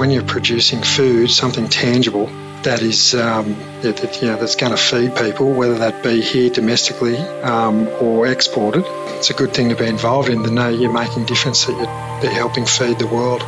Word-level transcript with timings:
when 0.00 0.10
you're 0.10 0.24
producing 0.24 0.82
food, 0.82 1.30
something 1.30 1.68
tangible 1.68 2.24
that 2.62 2.80
is 2.80 3.14
um, 3.14 3.54
that, 3.82 3.98
that, 3.98 4.22
you 4.22 4.28
know 4.28 4.36
that's 4.36 4.56
going 4.56 4.72
to 4.72 4.78
feed 4.78 5.14
people, 5.14 5.52
whether 5.52 5.76
that 5.76 6.02
be 6.02 6.22
here 6.22 6.48
domestically 6.48 7.18
um, 7.42 7.86
or 8.00 8.26
exported. 8.26 8.82
It's 9.18 9.28
a 9.28 9.34
good 9.34 9.52
thing 9.52 9.68
to 9.68 9.76
be 9.76 9.84
involved 9.84 10.30
in 10.30 10.42
to 10.42 10.50
know 10.50 10.70
you're 10.70 10.90
making 10.90 11.26
difference, 11.26 11.66
that 11.66 11.76
you're, 12.22 12.32
helping 12.32 12.64
feed 12.64 12.98
the 12.98 13.08
world. 13.08 13.42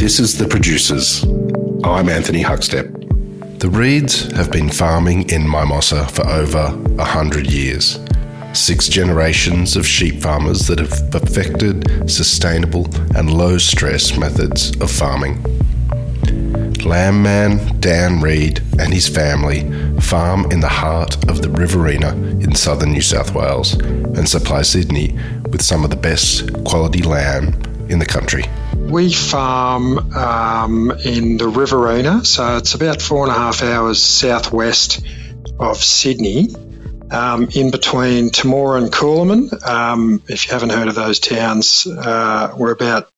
This 0.00 0.18
is 0.18 0.38
the 0.38 0.48
producers. 0.48 1.22
I'm 1.84 2.08
Anthony 2.08 2.42
Huckstep. 2.42 2.90
The 3.60 3.68
Reids 3.68 4.32
have 4.32 4.50
been 4.50 4.70
farming 4.70 5.28
in 5.28 5.46
Mimosa 5.46 6.06
for 6.06 6.26
over 6.26 6.78
a 6.98 7.04
hundred 7.04 7.50
years. 7.50 7.98
Six 8.52 8.88
generations 8.88 9.76
of 9.76 9.86
sheep 9.86 10.20
farmers 10.20 10.66
that 10.66 10.78
have 10.78 11.10
perfected 11.10 12.10
sustainable 12.10 12.86
and 13.14 13.32
low 13.32 13.58
stress 13.58 14.16
methods 14.18 14.76
of 14.80 14.90
farming. 14.90 15.42
Lamb 16.84 17.22
man 17.22 17.80
Dan 17.80 18.20
Reid 18.20 18.62
and 18.78 18.92
his 18.92 19.08
family 19.08 19.60
farm 20.00 20.50
in 20.50 20.60
the 20.60 20.68
heart 20.68 21.16
of 21.28 21.42
the 21.42 21.50
Riverina 21.50 22.12
in 22.40 22.54
southern 22.54 22.92
New 22.92 23.02
South 23.02 23.34
Wales 23.34 23.74
and 23.74 24.28
supply 24.28 24.62
Sydney 24.62 25.18
with 25.50 25.62
some 25.62 25.84
of 25.84 25.90
the 25.90 25.96
best 25.96 26.52
quality 26.64 27.02
lamb 27.02 27.48
in 27.88 27.98
the 27.98 28.06
country. 28.06 28.44
We 28.74 29.12
farm 29.12 29.98
um, 30.14 30.90
in 31.04 31.36
the 31.36 31.48
Riverina, 31.48 32.24
so 32.24 32.56
it's 32.56 32.74
about 32.74 33.02
four 33.02 33.24
and 33.24 33.32
a 33.32 33.34
half 33.34 33.62
hours 33.62 34.00
southwest 34.00 35.04
of 35.58 35.76
Sydney, 35.76 36.48
um, 37.10 37.48
in 37.54 37.70
between 37.70 38.30
Temora 38.30 38.82
and 38.82 38.92
Coolamon. 38.92 39.66
Um, 39.66 40.22
if 40.28 40.46
you 40.46 40.52
haven't 40.52 40.70
heard 40.70 40.88
of 40.88 40.94
those 40.94 41.20
towns, 41.20 41.86
uh, 41.86 42.54
we're 42.56 42.72
about 42.72 43.08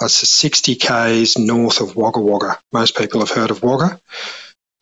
uh, 0.00 0.08
60 0.08 0.76
k's 0.76 1.38
north 1.38 1.80
of 1.80 1.96
Wagga 1.96 2.20
Wagga. 2.20 2.58
Most 2.72 2.96
people 2.96 3.20
have 3.20 3.30
heard 3.30 3.50
of 3.50 3.62
Wagga. 3.62 4.00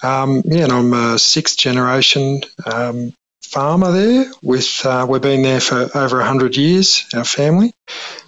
Um, 0.03 0.43
yeah, 0.45 0.65
and 0.65 0.73
I'm 0.73 0.93
a 0.93 1.19
sixth 1.19 1.57
generation 1.57 2.43
um, 2.67 3.13
farmer 3.43 3.93
there. 3.93 4.27
With 4.43 4.85
uh, 4.85 5.07
we've 5.09 5.23
been 5.23 5.43
there 5.43 5.61
for 5.61 5.89
over 5.97 6.19
100 6.19 6.57
years, 6.57 7.07
our 7.15 7.25
family. 7.25 7.73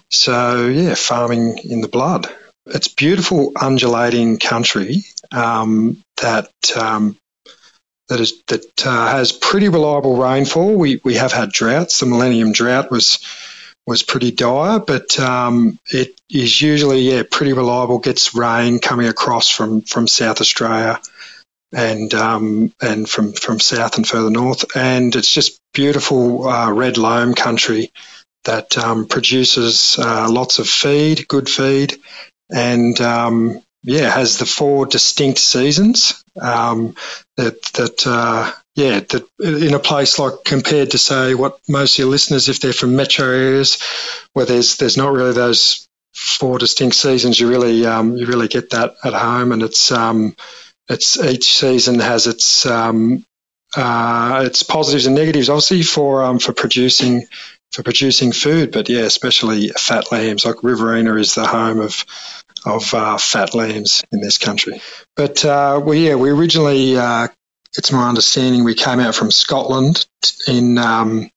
So 0.09 0.67
yeah, 0.67 0.95
farming 0.95 1.59
in 1.59 1.81
the 1.81 1.87
blood. 1.87 2.27
It's 2.67 2.87
beautiful, 2.87 3.51
undulating 3.59 4.39
country 4.39 5.03
um, 5.31 6.01
that 6.21 6.49
um, 6.75 7.17
that 8.07 8.19
is 8.19 8.41
that 8.47 8.85
uh, 8.85 9.07
has 9.07 9.31
pretty 9.31 9.69
reliable 9.69 10.17
rainfall. 10.17 10.75
We 10.75 11.01
we 11.03 11.15
have 11.15 11.31
had 11.31 11.51
droughts. 11.51 11.99
The 11.99 12.05
Millennium 12.05 12.51
Drought 12.51 12.91
was 12.91 13.19
was 13.87 14.03
pretty 14.03 14.31
dire, 14.31 14.79
but 14.79 15.19
um, 15.19 15.77
it 15.91 16.19
is 16.29 16.61
usually 16.61 17.01
yeah 17.01 17.23
pretty 17.29 17.53
reliable. 17.53 17.99
Gets 17.99 18.35
rain 18.35 18.79
coming 18.79 19.07
across 19.07 19.49
from 19.49 19.81
from 19.81 20.07
South 20.07 20.41
Australia 20.41 20.99
and 21.75 22.13
um, 22.13 22.73
and 22.81 23.07
from 23.07 23.33
from 23.33 23.59
south 23.59 23.97
and 23.97 24.07
further 24.07 24.29
north, 24.29 24.75
and 24.75 25.15
it's 25.15 25.31
just 25.31 25.59
beautiful 25.73 26.47
uh, 26.47 26.71
red 26.71 26.97
loam 26.97 27.33
country 27.33 27.91
that 28.45 28.77
um, 28.77 29.07
produces 29.07 29.97
uh, 29.99 30.27
lots 30.29 30.59
of 30.59 30.67
feed, 30.67 31.27
good 31.27 31.49
feed, 31.49 31.97
and 32.49 32.99
um, 33.01 33.61
yeah, 33.85 34.09
has 34.09 34.39
the 34.39 34.47
four 34.47 34.87
distinct 34.87 35.37
seasons 35.37 36.23
um, 36.41 36.95
that 37.37 37.61
that 37.73 38.07
uh, 38.07 38.51
yeah 38.73 38.99
that 38.99 39.27
in 39.39 39.75
a 39.75 39.79
place 39.79 40.17
like 40.17 40.43
compared 40.43 40.91
to 40.91 40.97
say 40.97 41.35
what 41.35 41.59
most 41.69 41.93
of 41.93 41.99
your 41.99 42.09
listeners, 42.09 42.49
if 42.49 42.59
they're 42.59 42.73
from 42.73 42.95
metro 42.95 43.27
areas 43.27 43.77
where 44.33 44.47
there's 44.47 44.77
there's 44.77 44.97
not 44.97 45.13
really 45.13 45.33
those 45.33 45.87
four 46.15 46.57
distinct 46.57 46.95
seasons, 46.95 47.39
you 47.39 47.47
really 47.47 47.85
um, 47.85 48.17
you 48.17 48.25
really 48.25 48.47
get 48.47 48.71
that 48.71 48.95
at 49.03 49.13
home, 49.13 49.51
and 49.51 49.61
it's 49.61 49.91
um, 49.91 50.35
it's 50.89 51.23
each 51.23 51.53
season 51.53 51.99
has 51.99 52.25
its 52.25 52.65
um, 52.65 53.23
uh, 53.77 54.41
its 54.47 54.63
positives 54.63 55.05
and 55.05 55.15
negatives, 55.15 55.49
obviously 55.49 55.83
for 55.83 56.23
um, 56.23 56.39
for 56.39 56.53
producing 56.53 57.27
for 57.71 57.83
producing 57.83 58.31
food. 58.31 58.71
But 58.71 58.89
yeah, 58.89 59.01
especially 59.01 59.69
fat 59.69 60.11
lambs. 60.11 60.43
Like 60.43 60.63
Riverina 60.63 61.15
is 61.17 61.35
the 61.35 61.45
home 61.45 61.81
of 61.81 62.03
of 62.65 62.93
uh, 62.93 63.17
fat 63.17 63.53
lambs 63.53 64.03
in 64.11 64.21
this 64.21 64.37
country. 64.37 64.81
But 65.15 65.43
uh, 65.45 65.81
we, 65.83 66.07
yeah, 66.07 66.15
we 66.15 66.29
originally, 66.29 66.97
uh, 66.97 67.27
it's 67.77 67.91
my 67.91 68.09
understanding, 68.09 68.63
we 68.63 68.75
came 68.75 68.99
out 68.99 69.15
from 69.15 69.31
Scotland 69.31 70.05
in 70.47 70.77
um, 70.77 71.29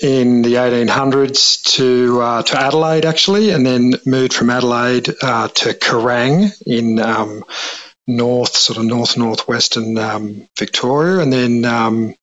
in 0.00 0.42
the 0.42 0.54
1800s 0.54 1.62
to 1.76 2.20
uh, 2.20 2.42
to 2.42 2.58
Adelaide 2.58 3.04
actually, 3.04 3.50
and 3.50 3.64
then 3.64 3.94
moved 4.04 4.32
from 4.32 4.50
Adelaide 4.50 5.08
uh, 5.22 5.48
to 5.48 5.74
Kerrang 5.74 6.52
in 6.66 6.98
um, 6.98 7.44
north, 8.06 8.56
sort 8.56 8.78
of 8.78 8.84
north 8.84 9.16
northwestern 9.16 9.96
um, 9.98 10.48
Victoria, 10.58 11.22
and 11.22 11.32
then 11.32 11.64
um, 11.64 12.14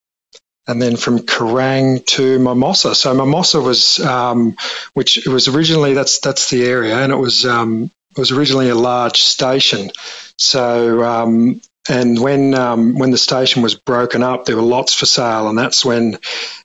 and 0.67 0.81
then 0.81 0.97
from 0.97 1.19
Kerrang 1.19 2.05
to 2.05 2.37
Mimosa. 2.37 2.93
So 2.93 3.13
Mimosa 3.13 3.59
was, 3.59 3.99
um, 3.99 4.55
which 4.93 5.25
was 5.25 5.47
originally 5.47 5.93
that's 5.93 6.19
that's 6.19 6.49
the 6.49 6.65
area, 6.65 6.95
and 6.97 7.11
it 7.11 7.17
was 7.17 7.45
um, 7.45 7.89
was 8.19 8.31
originally 8.31 8.69
a 8.69 8.75
large 8.75 9.21
station. 9.21 9.89
So, 10.37 11.03
um, 11.03 11.61
and 11.89 12.19
when 12.19 12.53
um, 12.53 12.97
when 12.99 13.11
the 13.11 13.17
station 13.17 13.63
was 13.63 13.73
broken 13.73 14.21
up, 14.21 14.45
there 14.45 14.55
were 14.55 14.61
lots 14.61 14.93
for 14.93 15.07
sale, 15.07 15.49
and 15.49 15.57
that's 15.57 15.83
when 15.83 16.19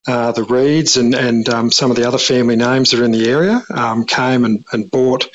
uh, 0.06 0.32
the 0.32 0.42
Reids 0.42 0.98
and 0.98 1.14
and 1.14 1.48
um, 1.48 1.70
some 1.70 1.90
of 1.90 1.96
the 1.96 2.06
other 2.06 2.18
family 2.18 2.56
names 2.56 2.90
that 2.90 3.00
are 3.00 3.04
in 3.04 3.12
the 3.12 3.30
area 3.30 3.62
um, 3.70 4.04
came 4.04 4.44
and, 4.44 4.64
and 4.72 4.90
bought 4.90 5.28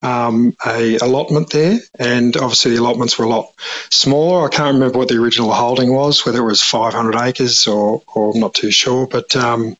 um, 0.00 0.54
a 0.64 0.96
allotment 0.96 1.50
there, 1.50 1.78
and 1.98 2.36
obviously 2.36 2.72
the 2.72 2.80
allotments 2.80 3.18
were 3.18 3.24
a 3.24 3.28
lot 3.28 3.52
smaller. 3.90 4.46
I 4.46 4.54
can't 4.54 4.74
remember 4.74 4.98
what 4.98 5.08
the 5.08 5.20
original 5.20 5.52
holding 5.52 5.92
was, 5.92 6.24
whether 6.24 6.38
it 6.38 6.46
was 6.46 6.62
500 6.62 7.16
acres 7.16 7.66
or, 7.66 8.02
or 8.14 8.32
I'm 8.32 8.40
not 8.40 8.54
too 8.54 8.70
sure, 8.70 9.06
but 9.06 9.34
um, 9.34 9.76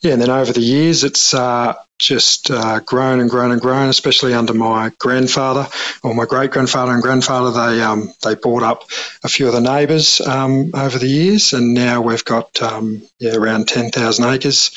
yeah, 0.00 0.12
and 0.12 0.22
then 0.22 0.30
over 0.30 0.52
the 0.52 0.60
years, 0.60 1.04
it's 1.04 1.32
uh, 1.32 1.74
just 1.98 2.50
uh, 2.50 2.80
grown 2.80 3.20
and 3.20 3.30
grown 3.30 3.52
and 3.52 3.60
grown, 3.60 3.88
especially 3.88 4.34
under 4.34 4.54
my 4.54 4.92
grandfather 4.98 5.66
or 6.02 6.14
my 6.14 6.24
great 6.24 6.50
grandfather 6.50 6.92
and 6.92 7.02
grandfather. 7.02 7.50
They 7.50 7.82
um, 7.82 8.12
they 8.22 8.34
bought 8.34 8.62
up 8.62 8.84
a 9.24 9.28
few 9.28 9.46
of 9.46 9.52
the 9.52 9.60
neighbours 9.60 10.20
um, 10.20 10.70
over 10.74 10.98
the 10.98 11.08
years, 11.08 11.52
and 11.52 11.74
now 11.74 12.02
we've 12.02 12.24
got 12.24 12.60
um, 12.62 13.02
yeah 13.18 13.34
around 13.34 13.68
ten 13.68 13.90
thousand 13.90 14.26
acres. 14.26 14.70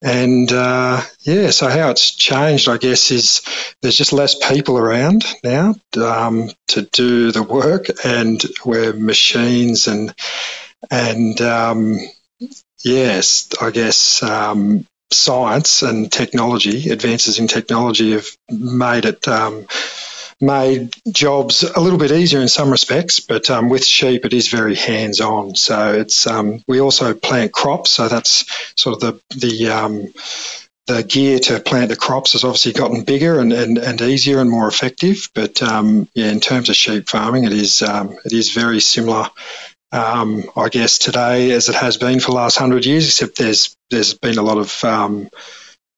And 0.00 0.50
uh, 0.52 1.02
yeah, 1.22 1.50
so 1.50 1.68
how 1.68 1.90
it's 1.90 2.14
changed, 2.14 2.68
I 2.68 2.76
guess, 2.76 3.10
is 3.10 3.42
there's 3.82 3.96
just 3.96 4.12
less 4.12 4.36
people 4.48 4.78
around 4.78 5.24
now 5.42 5.74
um, 6.00 6.50
to 6.68 6.82
do 6.82 7.32
the 7.32 7.42
work, 7.42 7.86
and 8.04 8.40
we're 8.64 8.92
machines 8.92 9.88
and 9.88 10.14
and 10.90 11.40
um, 11.40 11.98
yes, 12.84 13.48
I 13.60 13.70
guess 13.70 14.22
um, 14.22 14.86
science 15.10 15.82
and 15.82 16.10
technology, 16.10 16.90
advances 16.90 17.38
in 17.38 17.48
technology, 17.48 18.12
have 18.12 18.28
made 18.50 19.04
it 19.04 19.26
um, 19.28 19.66
made 20.40 20.94
jobs 21.10 21.62
a 21.62 21.80
little 21.80 21.98
bit 21.98 22.12
easier 22.12 22.40
in 22.40 22.48
some 22.48 22.70
respects. 22.70 23.20
But 23.20 23.50
um, 23.50 23.68
with 23.68 23.84
sheep, 23.84 24.24
it 24.24 24.32
is 24.32 24.48
very 24.48 24.74
hands 24.74 25.20
on. 25.20 25.54
So 25.56 25.94
it's 25.94 26.26
um, 26.26 26.62
we 26.66 26.80
also 26.80 27.14
plant 27.14 27.52
crops, 27.52 27.90
so 27.90 28.08
that's 28.08 28.44
sort 28.80 28.96
of 28.96 29.00
the 29.00 29.38
the 29.38 29.68
um, 29.68 30.12
the 30.88 31.02
gear 31.02 31.38
to 31.38 31.60
plant 31.60 31.90
the 31.90 31.96
crops 31.96 32.32
has 32.32 32.44
obviously 32.44 32.72
gotten 32.72 33.04
bigger 33.04 33.38
and, 33.38 33.52
and, 33.52 33.76
and 33.76 34.00
easier 34.00 34.40
and 34.40 34.48
more 34.50 34.66
effective. 34.66 35.28
But 35.34 35.62
um, 35.62 36.08
yeah, 36.14 36.30
in 36.30 36.40
terms 36.40 36.70
of 36.70 36.76
sheep 36.76 37.08
farming, 37.08 37.44
it 37.44 37.52
is 37.52 37.82
um, 37.82 38.16
it 38.24 38.32
is 38.32 38.52
very 38.52 38.80
similar 38.80 39.28
um, 39.92 40.44
I 40.56 40.68
guess 40.68 40.98
today 40.98 41.52
as 41.52 41.68
it 41.68 41.74
has 41.74 41.96
been 41.96 42.20
for 42.20 42.30
the 42.30 42.36
last 42.36 42.58
hundred 42.58 42.84
years, 42.84 43.06
except 43.06 43.38
there's 43.38 43.76
there's 43.90 44.14
been 44.14 44.38
a 44.38 44.42
lot 44.42 44.58
of 44.58 44.84
um, 44.84 45.30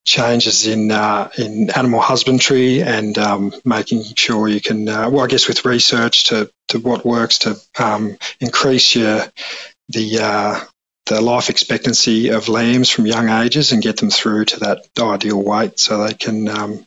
changes 0.05 0.65
in 0.65 0.91
uh, 0.91 1.29
in 1.37 1.69
animal 1.71 1.99
husbandry 1.99 2.81
and 2.81 3.17
um, 3.17 3.53
making 3.65 4.03
sure 4.15 4.47
you 4.47 4.61
can 4.61 4.87
uh, 4.87 5.09
well 5.09 5.23
I 5.23 5.27
guess 5.27 5.47
with 5.47 5.65
research 5.65 6.25
to, 6.25 6.49
to 6.69 6.79
what 6.79 7.05
works 7.05 7.39
to 7.39 7.57
um, 7.77 8.17
increase 8.39 8.95
your 8.95 9.25
the 9.89 10.19
uh, 10.21 10.59
the 11.07 11.19
life 11.19 11.49
expectancy 11.49 12.29
of 12.29 12.47
lambs 12.47 12.89
from 12.89 13.05
young 13.05 13.29
ages 13.29 13.71
and 13.71 13.83
get 13.83 13.97
them 13.97 14.09
through 14.09 14.45
to 14.45 14.59
that 14.61 14.87
ideal 14.99 15.41
weight 15.41 15.79
so 15.79 16.05
they 16.05 16.13
can 16.13 16.47
um, 16.47 16.85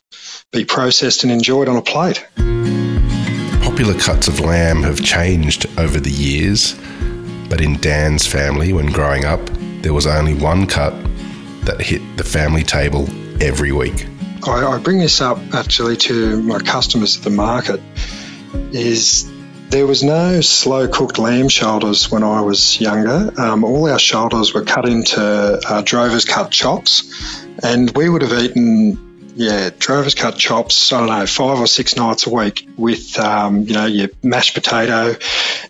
be 0.52 0.64
processed 0.64 1.25
and 1.25 1.32
enjoyed 1.32 1.69
on 1.69 1.76
a 1.76 1.82
plate. 1.82 2.26
Popular 3.62 3.99
cuts 3.99 4.28
of 4.28 4.40
lamb 4.40 4.82
have 4.82 5.02
changed 5.02 5.67
over 5.78 5.99
the 5.99 6.11
years 6.11 6.75
but 7.54 7.60
in 7.60 7.78
Dan's 7.78 8.26
family, 8.26 8.72
when 8.72 8.86
growing 8.86 9.24
up, 9.24 9.38
there 9.82 9.92
was 9.92 10.08
only 10.08 10.34
one 10.34 10.66
cut 10.66 10.92
that 11.62 11.80
hit 11.80 12.02
the 12.16 12.24
family 12.24 12.64
table 12.64 13.08
every 13.40 13.70
week. 13.70 14.08
I, 14.44 14.66
I 14.66 14.78
bring 14.78 14.98
this 14.98 15.20
up 15.20 15.38
actually 15.54 15.96
to 15.98 16.42
my 16.42 16.58
customers 16.58 17.16
at 17.16 17.22
the 17.22 17.30
market. 17.30 17.80
Is 18.72 19.30
there 19.68 19.86
was 19.86 20.02
no 20.02 20.40
slow 20.40 20.88
cooked 20.88 21.16
lamb 21.20 21.48
shoulders 21.48 22.10
when 22.10 22.24
I 22.24 22.40
was 22.40 22.80
younger. 22.80 23.32
Um, 23.40 23.62
all 23.62 23.88
our 23.88 24.00
shoulders 24.00 24.52
were 24.52 24.64
cut 24.64 24.88
into 24.88 25.22
uh, 25.22 25.80
drover's 25.82 26.24
cut 26.24 26.50
chops, 26.50 27.04
and 27.62 27.88
we 27.96 28.08
would 28.08 28.22
have 28.22 28.32
eaten 28.32 29.13
yeah, 29.34 29.70
drovers 29.78 30.14
cut 30.14 30.36
chops. 30.36 30.92
I 30.92 31.00
don't 31.00 31.08
know, 31.08 31.26
five 31.26 31.58
or 31.58 31.66
six 31.66 31.96
nights 31.96 32.26
a 32.26 32.31
week 32.31 32.69
with 32.76 33.19
um, 33.19 33.62
you 33.62 33.75
know 33.75 33.86
your 33.86 34.08
mashed 34.22 34.54
potato 34.54 35.16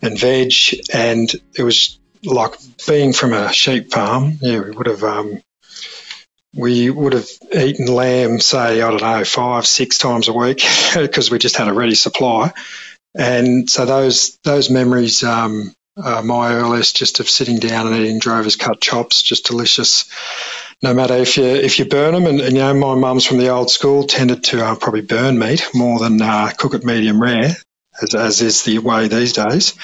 and 0.03 0.19
veg, 0.19 0.53
and 0.93 1.33
it 1.57 1.63
was 1.63 1.99
like 2.23 2.55
being 2.87 3.13
from 3.13 3.33
a 3.33 3.53
sheep 3.53 3.93
farm. 3.93 4.39
Yeah, 4.41 4.61
we 4.61 4.71
would 4.71 4.87
have 4.87 5.03
um, 5.03 5.43
we 6.55 6.91
would 6.91 7.15
have 7.15 7.29
eaten 7.55 7.87
lamb, 7.87 8.41
say 8.41 8.83
I 8.83 8.91
don't 8.91 9.03
know, 9.03 9.25
five 9.25 9.67
six 9.67 9.99
times 9.99 10.29
a 10.29 10.33
week 10.33 10.63
because 10.95 11.31
we 11.31 11.39
just 11.39 11.57
had 11.57 11.69
a 11.69 11.73
ready 11.73 11.95
supply, 11.95 12.53
and 13.15 13.69
so 13.69 13.87
those 13.87 14.39
those 14.45 14.71
memories. 14.71 15.23
Um, 15.23 15.75
my 15.97 16.53
earliest 16.55 16.97
just 16.97 17.21
of 17.21 17.31
sitting 17.31 17.61
down 17.61 17.87
and 17.87 17.95
eating 17.95 18.19
drovers 18.19 18.57
cut 18.57 18.81
chops, 18.81 19.23
just 19.23 19.47
delicious 19.47 20.11
no 20.85 20.93
matter 20.93 21.15
if 21.15 21.39
you 21.39 21.45
if 21.45 21.79
you 21.79 21.87
burn 21.87 22.13
them, 22.13 22.27
and, 22.27 22.41
and 22.41 22.53
you 22.53 22.63
know 22.63 22.75
my 22.75 22.95
mum's 22.95 23.25
from 23.25 23.39
the 23.39 23.49
old 23.49 23.71
school, 23.71 24.05
tended 24.05 24.45
to 24.45 24.65
uh, 24.65 24.77
probably 24.77 25.01
burn 25.01 25.39
meat 25.39 25.67
more 25.75 25.99
than 25.99 26.21
uh, 26.21 26.51
cook 26.57 26.75
it 26.75 26.85
medium 26.85 27.21
rare, 27.21 27.57
as, 28.03 28.15
as 28.15 28.43
is 28.43 28.65
the 28.65 28.79
way 28.79 29.09
these 29.09 29.33
days. 29.33 29.75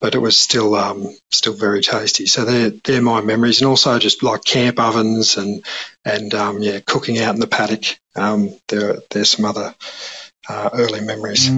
But 0.00 0.14
it 0.14 0.20
was 0.20 0.38
still 0.38 0.74
um, 0.74 1.06
still 1.30 1.52
very 1.52 1.82
tasty. 1.82 2.24
So 2.24 2.46
they're 2.46 2.70
they're 2.70 3.02
my 3.02 3.20
memories, 3.20 3.60
and 3.60 3.68
also 3.68 3.98
just 3.98 4.22
like 4.22 4.42
camp 4.42 4.80
ovens 4.80 5.36
and 5.36 5.62
and 6.04 6.32
um, 6.32 6.62
yeah, 6.62 6.80
cooking 6.80 7.18
out 7.18 7.34
in 7.34 7.40
the 7.40 7.46
paddock. 7.46 7.98
Um, 8.16 8.58
there 8.68 9.00
there's 9.10 9.30
some 9.30 9.44
other 9.44 9.74
uh, 10.48 10.70
early 10.72 11.02
memories. 11.02 11.50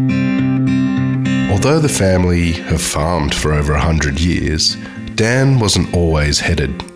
Although 1.52 1.78
the 1.78 1.88
family 1.88 2.52
have 2.52 2.82
farmed 2.82 3.34
for 3.34 3.52
over 3.52 3.72
a 3.72 3.81
hundred 3.81 4.19
years, 4.19 4.76
Dan 5.14 5.60
wasn't 5.60 5.94
always 5.94 6.40
headed 6.40 6.89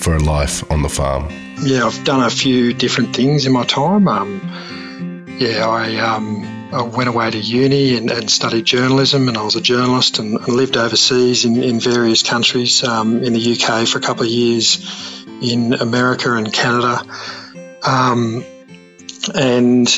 for 0.00 0.16
a 0.16 0.18
life 0.18 0.68
on 0.70 0.82
the 0.82 0.88
farm? 0.88 1.28
Yeah, 1.62 1.84
I've 1.84 2.04
done 2.04 2.22
a 2.22 2.30
few 2.30 2.72
different 2.72 3.14
things 3.14 3.46
in 3.46 3.52
my 3.52 3.64
time. 3.64 4.08
Um, 4.08 5.26
yeah, 5.38 5.68
I, 5.68 5.96
um, 5.96 6.70
I, 6.72 6.82
went 6.82 7.08
away 7.08 7.30
to 7.30 7.38
uni 7.38 7.96
and, 7.96 8.10
and, 8.10 8.30
studied 8.30 8.64
journalism, 8.64 9.28
and 9.28 9.36
I 9.36 9.42
was 9.42 9.56
a 9.56 9.60
journalist 9.60 10.18
and, 10.18 10.38
and 10.38 10.48
lived 10.48 10.76
overseas 10.76 11.44
in, 11.44 11.62
in 11.62 11.80
various 11.80 12.22
countries, 12.22 12.82
um, 12.82 13.22
in 13.22 13.34
the 13.34 13.52
UK 13.52 13.86
for 13.86 13.98
a 13.98 14.00
couple 14.00 14.24
of 14.24 14.30
years, 14.30 15.24
in 15.42 15.74
America 15.74 16.34
and 16.34 16.52
Canada. 16.52 17.02
Um, 17.86 18.44
and 19.34 19.88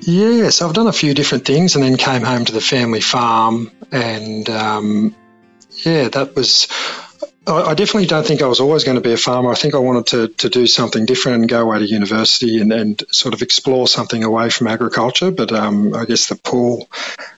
yeah, 0.00 0.50
so 0.50 0.68
I've 0.68 0.74
done 0.74 0.86
a 0.86 0.92
few 0.92 1.14
different 1.14 1.44
things 1.44 1.74
and 1.74 1.84
then 1.84 1.96
came 1.96 2.22
home 2.22 2.44
to 2.44 2.52
the 2.52 2.60
family 2.60 3.00
farm. 3.00 3.70
And 3.90 4.48
um, 4.48 5.16
yeah, 5.84 6.08
that 6.08 6.34
was 6.34 6.68
I 7.48 7.74
definitely 7.74 8.06
don't 8.06 8.26
think 8.26 8.42
I 8.42 8.46
was 8.46 8.60
always 8.60 8.84
going 8.84 8.96
to 8.96 9.00
be 9.00 9.14
a 9.14 9.16
farmer. 9.16 9.50
I 9.50 9.54
think 9.54 9.74
I 9.74 9.78
wanted 9.78 10.06
to, 10.08 10.28
to 10.28 10.50
do 10.50 10.66
something 10.66 11.06
different 11.06 11.40
and 11.40 11.48
go 11.48 11.62
away 11.62 11.78
to 11.78 11.86
university 11.86 12.60
and, 12.60 12.70
and 12.72 13.02
sort 13.10 13.32
of 13.32 13.40
explore 13.40 13.88
something 13.88 14.22
away 14.22 14.50
from 14.50 14.66
agriculture. 14.66 15.30
But 15.30 15.52
um, 15.52 15.94
I 15.94 16.04
guess 16.04 16.28
the 16.28 16.36
pull 16.36 16.88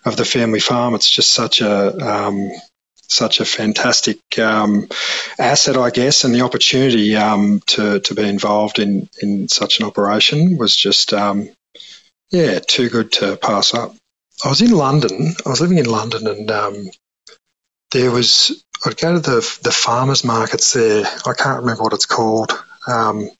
of 0.05 0.17
the 0.17 0.25
family 0.25 0.59
farm, 0.59 0.95
it's 0.95 1.09
just 1.09 1.33
such 1.33 1.61
a 1.61 1.97
um, 2.05 2.51
such 3.11 3.41
a 3.41 3.45
fantastic 3.45 4.19
um, 4.39 4.89
asset, 5.39 5.77
I 5.77 5.91
guess, 5.91 6.25
and 6.25 6.35
the 6.35 6.43
opportunity 6.43 7.17
um, 7.17 7.61
to, 7.67 8.01
to 8.01 8.15
be 8.15 8.23
involved 8.23 8.79
in, 8.79 9.09
in 9.21 9.49
such 9.49 9.81
an 9.81 9.87
operation 9.87 10.57
was 10.57 10.77
just, 10.77 11.13
um, 11.13 11.51
yeah, 12.31 12.61
too 12.61 12.89
good 12.89 13.11
to 13.13 13.37
pass 13.37 13.75
up. 13.75 13.97
I 14.45 14.49
was 14.49 14.63
in 14.63 14.71
London. 14.71 15.35
I 15.45 15.49
was 15.49 15.61
living 15.61 15.79
in 15.79 15.87
London 15.87 16.29
and 16.29 16.51
um, 16.53 16.91
there 17.91 18.13
was 18.13 18.65
I'd 18.85 18.97
go 18.97 19.15
to 19.15 19.21
the 19.21 19.59
the 19.63 19.73
farmers 19.73 20.25
markets 20.25 20.73
there. 20.73 21.05
I 21.27 21.33
can't 21.35 21.61
remember 21.61 21.83
what 21.83 21.93
it's 21.93 22.07
called. 22.07 22.53
Um, 22.87 23.31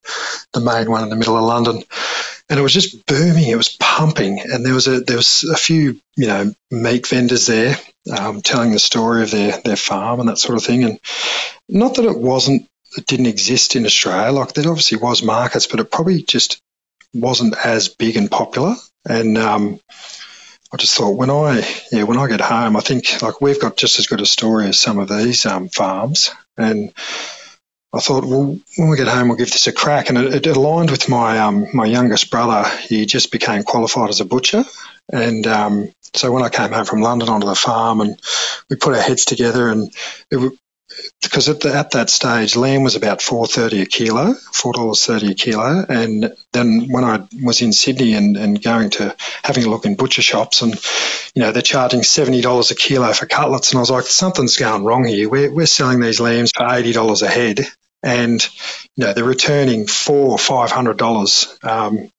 the 0.53 0.61
main 0.61 0.91
one 0.91 1.03
in 1.03 1.09
the 1.09 1.17
middle 1.17 1.37
of 1.37 1.45
London, 1.45 1.83
and 2.49 2.59
it 2.59 2.63
was 2.63 2.75
just 2.75 3.07
booming. 3.07 3.49
It 3.49 3.57
was 3.57 3.77
pumping, 3.81 4.41
and 4.41 4.65
there 4.65 4.75
was 4.75 4.87
a 4.87 5.01
there 5.01 5.17
was 5.17 5.45
a 5.45 5.57
few 5.57 6.01
you 6.17 6.27
know 6.27 6.53
meat 6.71 7.07
vendors 7.07 7.47
there 7.47 7.77
um, 8.17 8.43
telling 8.43 8.73
the 8.73 8.79
story 8.79 9.23
of 9.23 9.31
their 9.31 9.61
their 9.63 9.77
farm 9.77 10.21
and 10.21 10.29
that 10.29 10.39
sort 10.39 10.59
of 10.59 10.65
thing. 10.65 10.85
And 10.85 11.01
not 11.69 11.95
that 11.95 12.05
it 12.05 12.19
wasn't 12.19 12.69
it 12.97 13.07
didn't 13.07 13.27
exist 13.27 13.77
in 13.77 13.87
Australia. 13.87 14.33
Like 14.33 14.53
there 14.53 14.69
obviously 14.69 14.99
was 14.99 15.23
markets, 15.23 15.67
but 15.67 15.81
it 15.81 15.91
probably 15.91 16.23
just 16.23 16.61
wasn't 17.15 17.55
as 17.65 17.89
big 17.89 18.17
and 18.17 18.31
popular. 18.31 18.75
And 19.09 19.39
um, 19.39 19.81
I 20.73 20.77
just 20.77 20.97
thought 20.97 21.17
when 21.17 21.31
I 21.31 21.67
yeah 21.91 22.05
when 22.05 22.19
I 22.19 22.29
get 22.29 22.41
home, 22.41 22.77
I 22.77 22.81
think 22.81 23.23
like 23.23 23.41
we've 23.41 23.61
got 23.61 23.77
just 23.77 23.99
as 23.99 24.07
good 24.07 24.21
a 24.21 24.27
story 24.27 24.67
as 24.67 24.79
some 24.79 24.99
of 24.99 25.09
these 25.09 25.45
um, 25.45 25.69
farms, 25.69 26.31
and 26.57 26.93
I 27.93 27.99
thought, 27.99 28.25
well, 28.25 28.57
when 28.77 28.89
we 28.89 28.97
get 28.97 29.09
home, 29.09 29.29
we'll 29.29 29.37
give 29.37 29.51
this 29.51 29.67
a 29.67 29.73
crack. 29.73 30.11
And 30.11 30.19
it, 30.19 30.47
it 30.47 30.57
aligned 30.57 30.91
with 30.91 31.09
my 31.09 31.39
um, 31.39 31.67
my 31.75 31.87
youngest 31.87 32.31
brother. 32.31 32.69
He 32.83 33.05
just 33.05 33.33
became 33.33 33.65
qualified 33.65 34.11
as 34.11 34.21
a 34.21 34.25
butcher, 34.25 34.65
and 35.13 35.47
um, 35.47 35.93
so 36.15 36.31
when 36.31 36.45
I 36.45 36.49
came 36.49 36.73
home 36.73 36.85
from 36.85 37.03
London 37.03 37.29
onto 37.29 37.49
the 37.49 37.57
farm, 37.57 38.01
and 38.01 38.21
we 38.69 38.77
put 38.77 38.95
our 38.95 39.03
heads 39.03 39.25
together, 39.25 39.69
and 39.69 39.93
it, 40.31 40.53
because 41.23 41.49
at, 41.49 41.61
the, 41.61 41.75
at 41.75 41.93
that 41.93 42.11
stage, 42.11 42.57
lamb 42.57 42.83
was 42.83 42.97
about 42.97 43.23
four 43.23 43.47
thirty 43.47 43.83
a 43.83 43.87
kilo, 43.87 44.35
four 44.53 44.73
dollars 44.73 45.05
thirty 45.05 45.31
a 45.31 45.35
kilo, 45.35 45.85
and 45.89 46.35
then 46.53 46.89
when 46.91 47.05
I 47.05 47.27
was 47.43 47.63
in 47.63 47.73
Sydney 47.73 48.15
and, 48.15 48.37
and 48.37 48.63
going 48.63 48.91
to 48.91 49.15
having 49.43 49.65
a 49.65 49.71
look 49.71 49.85
in 49.85 49.97
butcher 49.97 50.23
shops, 50.23 50.63
and 50.63 50.75
you 51.35 51.43
know 51.43 51.53
they're 51.53 51.63
charging 51.63 52.03
seventy 52.03 52.41
dollars 52.41 52.71
a 52.71 52.75
kilo 52.75 53.13
for 53.13 53.27
cutlets, 53.27 53.71
and 53.71 53.79
I 53.79 53.81
was 53.81 53.91
like, 53.91 54.05
something's 54.05 54.57
going 54.57 54.85
wrong 54.85 55.05
here. 55.05 55.29
We're 55.29 55.53
we're 55.53 55.67
selling 55.67 56.01
these 56.01 56.21
lambs 56.21 56.53
for 56.57 56.67
eighty 56.67 56.93
dollars 56.93 57.23
a 57.23 57.29
head, 57.29 57.61
and 58.03 58.43
you 58.97 59.05
know 59.05 59.13
they're 59.13 59.25
returning 59.25 59.87
four 59.87 60.33
or 60.33 60.39
five 60.39 60.71
hundred 60.71 60.99
dollars. 60.99 61.59
Um, 61.63 62.11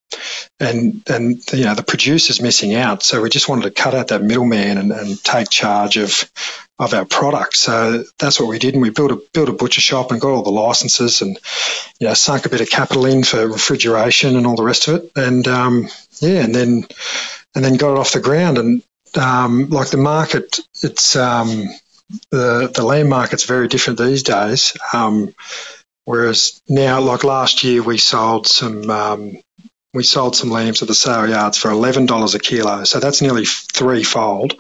and 0.60 1.04
and 1.08 1.54
you 1.54 1.66
know 1.66 1.76
the 1.76 1.84
producer's 1.84 2.42
missing 2.42 2.76
out. 2.76 3.04
So 3.04 3.22
we 3.22 3.30
just 3.30 3.50
wanted 3.50 3.64
to 3.64 3.72
cut 3.72 3.96
out 3.96 4.10
that 4.10 4.24
middleman 4.24 4.78
and, 4.78 4.92
and 4.92 5.24
take 5.24 5.50
charge 5.50 5.98
of 5.98 6.30
of 6.80 6.94
our 6.94 7.06
product. 7.06 7.58
So 7.58 8.04
that's 8.18 8.40
what 8.40 8.50
we 8.50 8.58
did, 8.60 8.74
and 8.74 8.82
we 8.82 8.90
built 8.90 9.12
a 9.12 9.22
built 9.34 9.50
a 9.50 9.54
butcher 9.54 9.82
shop 9.82 10.12
and 10.12 10.20
got 10.20 10.32
all 10.32 10.44
the 10.44 10.50
licenses, 10.52 11.22
and 11.22 11.38
you 12.00 12.08
know 12.08 12.14
sunk 12.14 12.46
a 12.46 12.50
bit 12.50 12.62
of 12.62 12.70
capital 12.70 13.06
in 13.06 13.24
for 13.24 13.48
refrigeration 13.48 14.36
and 14.36 14.48
all 14.48 14.56
the 14.56 14.64
rest 14.64 14.88
of 14.88 14.96
it, 14.96 15.12
and 15.16 15.48
um, 15.48 15.88
yeah, 16.20 16.44
and 16.44 16.56
then 16.56 16.86
and 17.56 17.64
then 17.64 17.76
got 17.76 17.94
it 17.94 18.00
off 18.00 18.14
the 18.14 18.20
ground. 18.20 18.58
And 18.58 18.84
um, 19.16 19.70
like 19.70 19.90
the 19.90 19.98
market, 19.98 20.60
it's 20.82 21.16
um, 21.16 21.66
the 22.32 22.72
the 22.74 22.84
land 22.84 23.10
market's 23.10 23.46
very 23.46 23.68
different 23.68 24.00
these 24.00 24.24
days. 24.24 24.76
Um, 24.94 25.34
whereas 26.06 26.62
now, 26.68 27.00
like 27.02 27.24
last 27.24 27.64
year, 27.64 27.84
we 27.84 27.98
sold 27.98 28.48
some 28.48 28.90
um, 28.90 29.38
we 29.94 30.04
sold 30.04 30.36
some 30.36 30.50
lambs 30.50 30.82
at 30.82 30.88
the 30.88 30.96
sale 30.96 31.28
yards 31.28 31.58
for 31.58 31.70
eleven 31.72 32.06
dollars 32.06 32.36
a 32.36 32.40
kilo. 32.40 32.84
So 32.84 33.00
that's 33.00 33.22
nearly 33.22 33.46
threefold 33.46 34.56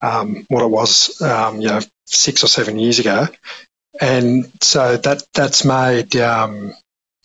um, 0.00 0.46
what 0.48 0.62
it 0.62 0.70
was, 0.70 1.20
um, 1.22 1.60
you 1.60 1.68
know, 1.68 1.80
six 2.06 2.44
or 2.44 2.48
seven 2.48 2.78
years 2.78 2.98
ago. 2.98 3.26
And 4.00 4.50
so 4.60 4.96
that 4.96 5.22
that's 5.32 5.64
made, 5.64 6.14
um, 6.16 6.74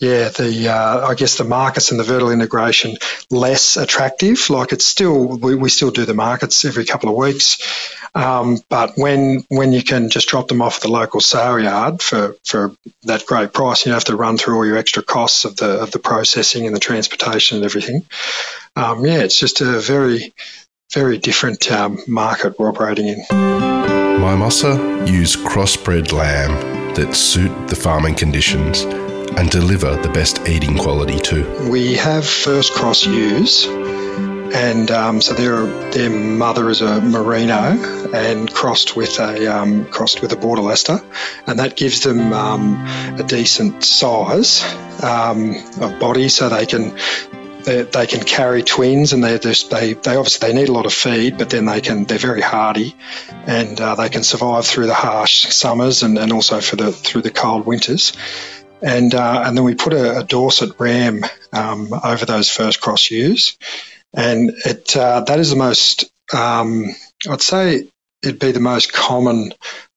yeah, 0.03 0.27
the 0.27 0.67
uh, 0.67 1.07
I 1.07 1.15
guess 1.15 1.38
the 1.38 1.45
markets 1.45 1.91
and 1.91 2.00
the 2.00 2.03
vertical 2.03 2.31
integration 2.31 2.98
less 3.29 3.77
attractive. 3.77 4.50
Like 4.50 4.74
it's 4.74 4.86
still 4.86 5.38
we, 5.38 5.55
we 5.55 5.69
still 5.69 5.91
do 5.91 6.03
the 6.03 6.13
markets 6.13 6.65
every 6.65 6.83
couple 6.83 7.10
of 7.10 7.15
weeks, 7.15 7.57
um, 8.13 8.57
but 8.67 8.98
when 8.98 9.45
when 9.48 9.72
you 9.72 9.81
can 9.81 10.10
just 10.10 10.27
drop 10.27 10.50
them 10.50 10.62
off 10.62 10.75
at 10.75 10.81
the 10.81 10.91
local 10.91 11.22
sale 11.22 11.57
yard 11.57 12.01
for, 12.01 12.36
for 12.43 12.74
that 13.03 13.25
great 13.25 13.53
price, 13.53 13.86
you 13.86 13.91
don't 13.91 13.95
have 13.95 14.03
to 14.05 14.17
run 14.17 14.38
through 14.38 14.57
all 14.57 14.65
your 14.65 14.77
extra 14.77 15.03
costs 15.03 15.45
of 15.45 15.55
the 15.55 15.81
of 15.81 15.91
the 15.91 16.00
processing 16.00 16.67
and 16.67 16.75
the 16.75 16.81
transportation 16.81 17.55
and 17.55 17.65
everything. 17.65 18.05
Um, 18.75 19.05
yeah, 19.05 19.19
it's 19.19 19.39
just 19.39 19.62
a 19.62 19.79
very 19.79 20.33
very 20.93 21.17
different 21.17 21.72
um, 21.72 21.98
market 22.07 22.60
we're 22.60 22.67
operating 22.67 23.07
in. 23.07 23.24
My 23.31 24.36
Mimosa 24.36 25.05
use 25.07 25.38
crossbred 25.38 26.12
lamb 26.12 26.93
that 26.95 27.15
suit 27.15 27.69
the 27.69 27.75
farming 27.75 28.15
conditions 28.15 28.86
and 29.38 29.50
deliver 29.50 29.96
the 29.96 30.10
best 30.10 30.48
eating 30.48 30.78
quality 30.78 31.20
too. 31.20 31.44
We 31.70 31.96
have 31.96 32.25
first 32.25 32.74
cross 32.74 33.06
ewes, 33.06 33.66
and 33.66 34.92
um, 34.92 35.22
so 35.22 35.34
their 35.34 35.66
their 35.92 36.10
mother 36.10 36.70
is 36.70 36.82
a 36.82 37.02
merino 37.02 38.12
and 38.13 38.54
crossed 38.54 38.96
with 38.96 39.20
a 39.20 39.48
um, 39.48 39.86
crossed 39.86 40.22
with 40.22 40.32
a 40.34 40.36
border 40.36 40.62
Leicester, 40.62 41.00
and 41.48 41.60
that 41.60 41.75
gives 41.75 42.02
them 42.02 42.34
um, 42.34 42.86
a 43.20 43.24
decent 43.24 43.84
size 43.84 44.63
um, 45.04 45.56
of 45.82 46.00
body, 46.00 46.30
so 46.30 46.50
they 46.50 46.66
can 46.66 46.98
they, 47.63 47.84
they 47.84 48.08
can 48.08 48.24
carry 48.24 48.62
twins, 48.62 49.13
and 49.13 49.24
they 49.24 49.40
just 49.40 49.72
they 49.72 49.94
they 49.94 50.16
obviously 50.16 50.48
they 50.48 50.54
need 50.54 50.70
a 50.70 50.74
lot 50.74 50.86
of 50.86 50.94
feed, 50.94 51.38
but 51.38 51.50
then 51.50 51.66
they 51.66 51.82
can 51.82 52.04
they're 52.04 52.18
very 52.18 52.42
hardy, 52.42 52.96
and 53.48 53.80
uh, 53.80 53.96
they 53.96 54.10
can 54.10 54.24
survive 54.24 54.66
through 54.66 54.88
the 54.88 54.94
harsh 54.94 55.48
summers 55.48 56.04
and, 56.04 56.18
and 56.18 56.32
also 56.32 56.60
for 56.62 56.75
the 56.75 56.92
through 56.92 57.22
the 57.22 57.32
cold 57.32 57.66
winters. 57.66 58.13
And 58.84 59.16
uh, 59.16 59.44
and 59.46 59.56
then 59.58 59.63
we 59.63 59.75
put 59.75 59.94
a, 59.94 60.20
a 60.20 60.24
Dorset 60.24 60.80
ram 60.80 61.24
um, 61.54 61.90
over 62.04 62.25
those 62.25 62.50
first 62.50 62.82
cross 62.82 63.10
ewes, 63.10 63.58
and 64.13 64.52
it 64.66 64.96
uh, 64.98 65.22
that 65.22 65.40
is 65.40 65.52
the 65.52 65.56
most 65.56 66.12
um, 66.34 66.88
I'd 67.30 67.42
say 67.42 67.88
it'd 68.22 68.40
be 68.40 68.52
the 68.52 68.60
most 68.60 68.92
common 68.92 69.54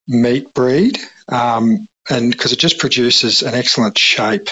meat 0.07 0.55
breed, 0.55 0.99
um, 1.29 1.89
and 2.09 2.31
because 2.31 2.53
it 2.53 2.61
just 2.61 2.79
produces 2.79 3.43
an 3.43 3.55
excellent 3.55 3.99
shape 3.99 4.51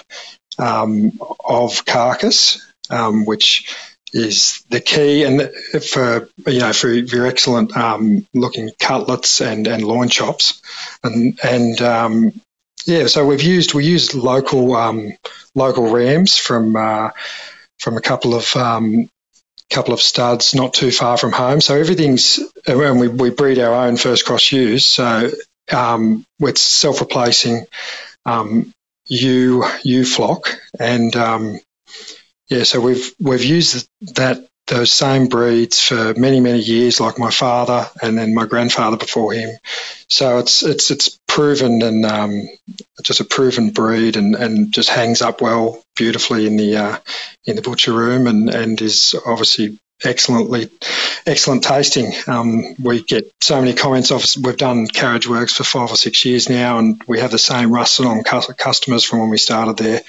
um, 0.59 1.13
of 1.45 1.85
carcass 1.85 2.61
um, 2.91 3.25
which 3.25 3.75
is 4.13 4.65
the 4.71 4.81
key. 4.81 5.25
And 5.25 5.51
for 5.85 6.29
you 6.47 6.61
know 6.61 6.73
for 6.73 6.91
your 6.91 7.27
excellent 7.27 7.77
um, 7.77 8.27
looking 8.35 8.71
cutlets 8.79 9.41
and 9.41 9.67
and 9.67 9.85
loin 9.85 10.09
chops, 10.09 10.63
and 11.03 11.39
and 11.43 11.81
yeah, 12.87 13.07
so 13.07 13.27
we've 13.27 13.43
used 13.43 13.75
we 13.75 13.85
used 13.85 14.15
local 14.15 14.75
um, 14.75 15.13
local 15.55 15.91
rams 15.91 16.37
from 16.37 16.77
uh, 16.77 17.11
from 17.79 17.97
a 17.97 18.01
couple 18.01 18.35
of 18.35 18.55
um, 18.57 19.09
couple 19.71 19.95
of 19.95 20.01
studs 20.01 20.55
not 20.55 20.75
too 20.75 20.91
far 20.91 21.17
from 21.17 21.33
home. 21.33 21.61
So 21.61 21.77
everything's 21.77 22.41
and 22.67 23.01
we, 23.01 23.09
we 23.09 23.31
breed 23.31 23.59
our 23.59 23.87
own 23.87 23.97
first 23.97 24.25
cross 24.25 24.53
ewes. 24.53 24.87
So 24.87 25.31
um, 25.73 26.25
it's 26.41 26.61
self 26.61 27.01
replacing 27.01 27.67
um, 28.27 28.73
ewe 29.07 29.65
ewe 29.83 30.05
flock 30.05 30.49
and 30.79 31.15
um, 31.17 31.59
yeah, 32.49 32.65
so 32.65 32.81
we've 32.81 33.15
we've 33.21 33.45
used 33.45 33.89
that 34.17 34.47
those 34.67 34.93
same 34.93 35.29
breeds 35.29 35.81
for 35.81 36.15
many 36.15 36.41
many 36.41 36.61
years, 36.61 37.01
like 37.01 37.19
my 37.19 37.31
father 37.31 37.87
and 38.03 38.17
then 38.17 38.35
my 38.35 38.47
grandfather 38.47 38.97
before 38.97 39.33
him. 39.33 39.51
So 40.09 40.39
it's 40.39 40.63
it's 40.63 40.91
it's 40.91 41.19
proven 41.29 41.83
and 41.83 42.07
um, 42.07 42.49
just 43.03 43.21
a 43.21 43.25
proven 43.25 43.71
breed 43.71 44.17
and, 44.17 44.35
and 44.35 44.73
just 44.73 44.89
hangs 44.89 45.21
up 45.21 45.41
well 45.41 45.83
beautifully 45.97 46.47
in 46.47 46.57
the 46.57 46.77
uh, 46.77 46.99
in 47.45 47.57
the 47.57 47.63
butcher 47.63 47.93
room 47.93 48.27
and, 48.27 48.49
and 48.49 48.81
is 48.81 49.15
obviously 49.27 49.79
excellently 50.03 50.71
excellent 51.27 51.65
tasting. 51.65 52.13
Um, 52.27 52.75
we 52.83 53.03
get 53.03 53.31
so 53.43 53.61
many 53.61 53.75
comments. 53.75 54.37
We've 54.37 54.57
done 54.57 54.87
Carriageworks 54.87 55.57
for 55.57 55.65
five 55.65 55.91
or 55.91 55.97
six 55.97 56.25
years 56.25 56.49
now, 56.49 56.79
and 56.79 57.03
we 57.07 57.21
have 57.21 57.31
the 57.31 57.39
same 57.39 57.73
Ruston 57.73 58.07
on 58.07 58.23
customers 58.25 59.05
from 59.05 59.21
when 59.21 59.31
we 59.31 59.39
started 59.39 59.77
there. 59.77 60.01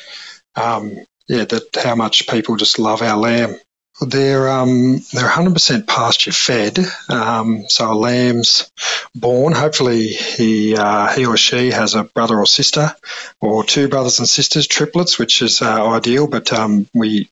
Um, 0.55 0.97
yeah, 1.27 1.45
that 1.45 1.75
how 1.75 1.95
much 1.95 2.27
people 2.27 2.55
just 2.55 2.79
love 2.79 3.01
our 3.01 3.17
lamb. 3.17 3.57
They're 4.01 4.49
um, 4.49 4.99
they're 5.13 5.29
100% 5.29 5.87
pasture 5.87 6.33
fed. 6.33 6.79
Um, 7.07 7.65
so 7.69 7.91
a 7.91 7.95
lamb's 7.95 8.69
born. 9.15 9.53
Hopefully 9.53 10.07
he 10.07 10.75
uh, 10.75 11.07
he 11.13 11.25
or 11.25 11.37
she 11.37 11.71
has 11.71 11.95
a 11.95 12.03
brother 12.03 12.37
or 12.37 12.45
sister, 12.45 12.93
or 13.39 13.63
two 13.63 13.87
brothers 13.87 14.19
and 14.19 14.27
sisters, 14.27 14.67
triplets, 14.67 15.17
which 15.17 15.41
is 15.41 15.61
uh, 15.61 15.87
ideal. 15.89 16.27
But 16.27 16.51
um, 16.51 16.87
we 16.93 17.29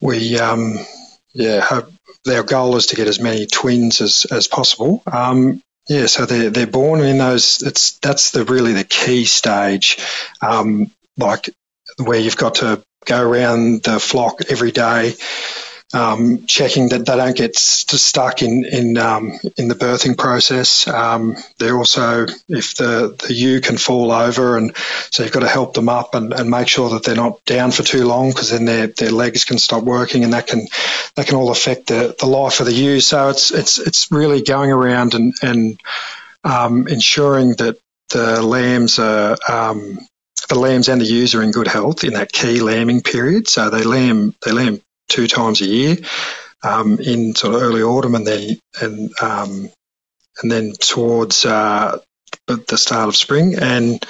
we 0.00 0.38
um, 0.38 0.78
yeah 1.32 1.60
hope 1.60 1.92
their 2.24 2.42
goal 2.42 2.76
is 2.76 2.86
to 2.86 2.96
get 2.96 3.06
as 3.06 3.20
many 3.20 3.46
twins 3.46 4.00
as 4.00 4.26
as 4.32 4.48
possible. 4.48 5.02
Um, 5.06 5.62
yeah, 5.88 6.06
so 6.06 6.26
they're 6.26 6.50
they're 6.50 6.66
born 6.66 7.00
in 7.00 7.18
those. 7.18 7.62
It's 7.62 7.98
that's 7.98 8.32
the 8.32 8.44
really 8.44 8.72
the 8.72 8.84
key 8.84 9.26
stage, 9.26 9.98
um, 10.42 10.90
like 11.18 11.50
where 11.98 12.18
you've 12.18 12.36
got 12.36 12.56
to 12.56 12.82
go 13.04 13.22
around 13.22 13.82
the 13.82 14.00
flock 14.00 14.40
every 14.48 14.72
day, 14.72 15.14
um, 15.92 16.46
checking 16.46 16.88
that 16.88 17.06
they 17.06 17.16
don't 17.16 17.36
get 17.36 17.56
st- 17.56 18.00
stuck 18.00 18.42
in 18.42 18.64
in 18.64 18.96
um, 18.96 19.32
in 19.56 19.68
the 19.68 19.74
birthing 19.74 20.16
process. 20.16 20.88
Um, 20.88 21.36
they're 21.58 21.76
also 21.76 22.26
if 22.48 22.76
the 22.76 23.16
the 23.26 23.34
ewe 23.34 23.60
can 23.60 23.76
fall 23.76 24.10
over, 24.10 24.56
and 24.56 24.76
so 25.10 25.22
you've 25.22 25.32
got 25.32 25.40
to 25.40 25.48
help 25.48 25.74
them 25.74 25.88
up 25.88 26.14
and, 26.14 26.32
and 26.32 26.50
make 26.50 26.68
sure 26.68 26.90
that 26.90 27.04
they're 27.04 27.14
not 27.14 27.44
down 27.44 27.70
for 27.70 27.82
too 27.82 28.06
long 28.06 28.30
because 28.30 28.50
then 28.50 28.64
their 28.64 28.88
their 28.88 29.10
legs 29.12 29.44
can 29.44 29.58
stop 29.58 29.84
working, 29.84 30.24
and 30.24 30.32
that 30.32 30.46
can 30.46 30.66
that 31.16 31.26
can 31.26 31.36
all 31.36 31.50
affect 31.50 31.88
the, 31.88 32.14
the 32.18 32.26
life 32.26 32.60
of 32.60 32.66
the 32.66 32.74
ewe. 32.74 33.00
So 33.00 33.28
it's 33.28 33.50
it's 33.52 33.78
it's 33.78 34.10
really 34.10 34.42
going 34.42 34.72
around 34.72 35.14
and 35.14 35.34
and 35.42 35.80
um, 36.42 36.88
ensuring 36.88 37.50
that 37.56 37.78
the 38.10 38.42
lambs 38.42 38.98
are 38.98 39.36
um, 39.48 39.98
the 40.48 40.58
lambs 40.58 40.88
and 40.88 41.00
the 41.00 41.06
ewes 41.06 41.34
are 41.34 41.42
in 41.42 41.52
good 41.52 41.68
health 41.68 42.04
in 42.04 42.14
that 42.14 42.32
key 42.32 42.60
lambing 42.60 43.02
period. 43.02 43.48
So 43.48 43.70
they 43.70 43.82
lamb 43.82 44.34
they 44.44 44.52
lamb 44.52 44.80
two 45.08 45.26
times 45.26 45.60
a 45.60 45.66
year 45.66 45.96
um, 46.62 46.98
in 46.98 47.34
sort 47.34 47.54
of 47.54 47.62
early 47.62 47.82
autumn 47.82 48.14
and 48.14 48.26
then 48.26 48.58
and 48.80 49.10
um, 49.20 49.70
and 50.42 50.50
then 50.50 50.72
towards 50.72 51.44
uh, 51.44 51.98
the 52.46 52.78
start 52.78 53.08
of 53.08 53.16
spring. 53.16 53.54
And 53.56 54.04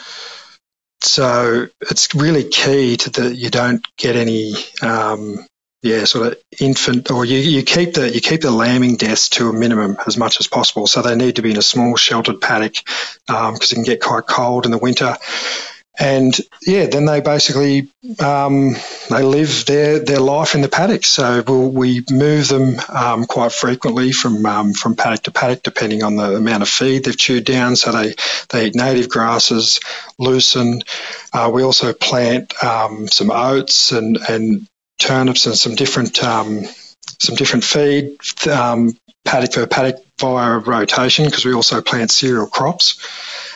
so 1.02 1.66
it's 1.80 2.14
really 2.14 2.44
key 2.44 2.96
to 2.96 3.10
that 3.10 3.36
you 3.36 3.50
don't 3.50 3.84
get 3.98 4.16
any 4.16 4.54
um, 4.82 5.44
yeah, 5.82 6.04
sort 6.04 6.28
of 6.28 6.38
infant, 6.60 7.10
or 7.10 7.26
you, 7.26 7.38
you 7.38 7.62
keep 7.62 7.92
the 7.92 8.10
you 8.10 8.22
keep 8.22 8.40
the 8.40 8.50
lambing 8.50 8.96
deaths 8.96 9.28
to 9.30 9.50
a 9.50 9.52
minimum 9.52 9.98
as 10.06 10.16
much 10.16 10.40
as 10.40 10.46
possible. 10.46 10.86
So 10.86 11.02
they 11.02 11.14
need 11.14 11.36
to 11.36 11.42
be 11.42 11.50
in 11.50 11.58
a 11.58 11.62
small 11.62 11.96
sheltered 11.96 12.40
paddock 12.40 12.72
because 13.26 13.28
um, 13.28 13.56
it 13.56 13.74
can 13.74 13.82
get 13.82 14.00
quite 14.00 14.26
cold 14.26 14.64
in 14.64 14.70
the 14.70 14.78
winter 14.78 15.14
and 15.98 16.34
yeah, 16.62 16.86
then 16.86 17.04
they 17.04 17.20
basically 17.20 17.88
um, 18.18 18.74
they 19.10 19.22
live 19.22 19.64
their 19.66 20.00
their 20.00 20.18
life 20.18 20.54
in 20.54 20.60
the 20.60 20.68
paddock. 20.68 21.04
So 21.04 21.44
we'll, 21.46 21.70
we 21.70 22.02
move 22.10 22.48
them 22.48 22.76
um, 22.88 23.26
quite 23.26 23.52
frequently 23.52 24.10
from 24.10 24.44
um, 24.44 24.72
from 24.72 24.96
paddock 24.96 25.22
to 25.24 25.30
paddock, 25.30 25.62
depending 25.62 26.02
on 26.02 26.16
the 26.16 26.36
amount 26.36 26.62
of 26.62 26.68
feed 26.68 27.04
they've 27.04 27.16
chewed 27.16 27.44
down. 27.44 27.76
So 27.76 27.92
they 27.92 28.14
they 28.48 28.66
eat 28.66 28.74
native 28.74 29.08
grasses, 29.08 29.78
lucerne. 30.18 30.82
Uh, 31.32 31.50
we 31.52 31.62
also 31.62 31.92
plant 31.92 32.52
um, 32.62 33.06
some 33.06 33.30
oats 33.30 33.92
and 33.92 34.16
and 34.28 34.66
turnips 34.98 35.46
and 35.46 35.56
some 35.56 35.76
different 35.76 36.22
um, 36.24 36.64
some 37.20 37.36
different 37.36 37.64
feed 37.64 38.16
um, 38.48 38.96
paddock 39.24 39.52
for 39.52 39.66
paddock 39.68 39.96
via 40.18 40.58
rotation 40.58 41.24
because 41.24 41.44
we 41.44 41.54
also 41.54 41.80
plant 41.80 42.10
cereal 42.10 42.46
crops. 42.46 42.98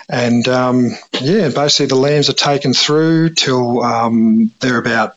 And 0.08 0.46
um, 0.48 0.90
yeah, 1.20 1.48
basically 1.50 1.86
the 1.86 1.96
lambs 1.96 2.30
are 2.30 2.34
taken 2.34 2.72
through 2.72 3.34
till 3.34 3.82
um, 3.82 4.52
they're 4.60 4.78
about 4.78 5.16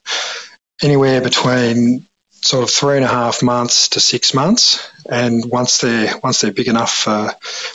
anywhere 0.82 1.22
between 1.22 2.06
sort 2.32 2.64
of 2.64 2.70
three 2.70 2.98
and 2.98 3.06
a 3.06 3.10
half 3.10 3.42
months 3.42 3.90
to 3.90 4.00
six 4.00 4.34
months. 4.34 4.90
And 5.10 5.46
once 5.46 5.80
they're 5.80 6.18
once 6.24 6.42
they're 6.42 6.52
big 6.52 6.68
enough, 6.68 7.08
uh, 7.08 7.32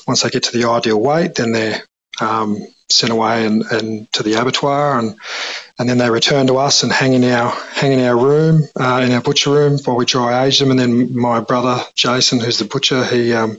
once 0.07 0.23
they 0.23 0.31
get 0.31 0.45
to 0.45 0.59
the 0.59 0.69
ideal 0.69 1.01
weight, 1.01 1.37
then 1.37 1.53
they're 1.53 1.83
um, 2.21 2.67
sent 2.89 3.13
away 3.13 3.47
and, 3.47 3.65
and 3.71 4.13
to 4.13 4.23
the 4.23 4.35
abattoir 4.35 4.99
and 4.99 5.17
and 5.79 5.89
then 5.89 5.99
they 5.99 6.09
return 6.09 6.47
to 6.47 6.57
us 6.57 6.83
and 6.83 6.91
hang 6.91 7.13
in 7.13 7.25
our 7.25 7.51
hang 7.51 7.93
in 7.93 8.01
our 8.01 8.17
room 8.17 8.63
uh, 8.81 9.03
in 9.05 9.13
our 9.13 9.21
butcher 9.21 9.51
room 9.51 9.79
while 9.85 9.97
we 9.97 10.07
dry 10.07 10.47
age 10.47 10.59
them. 10.59 10.71
And 10.71 10.81
then 10.81 11.15
my 11.15 11.41
brother 11.41 11.83
Jason, 11.95 12.41
who's 12.41 12.59
the 12.59 12.65
butcher, 12.65 13.05
he 13.05 13.35
um, 13.35 13.59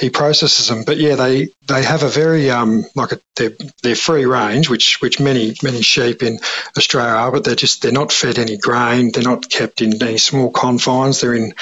he 0.00 0.08
processes 0.08 0.68
them. 0.68 0.84
But 0.84 0.96
yeah, 0.96 1.16
they 1.16 1.48
they 1.66 1.82
have 1.82 2.02
a 2.02 2.08
very 2.08 2.50
um, 2.50 2.84
like 2.94 3.10
they're 3.36 3.52
they're 3.82 3.96
free 3.96 4.24
range, 4.24 4.70
which 4.70 5.02
which 5.02 5.20
many 5.20 5.56
many 5.62 5.82
sheep 5.82 6.22
in 6.22 6.38
Australia 6.76 7.10
are, 7.10 7.32
but 7.32 7.44
they're 7.44 7.54
just 7.54 7.82
they're 7.82 7.92
not 7.92 8.12
fed 8.12 8.38
any 8.38 8.56
grain. 8.56 9.12
They're 9.12 9.22
not 9.22 9.50
kept 9.50 9.82
in 9.82 10.02
any 10.02 10.16
small 10.16 10.50
confines. 10.50 11.20
They're 11.20 11.34
in 11.34 11.52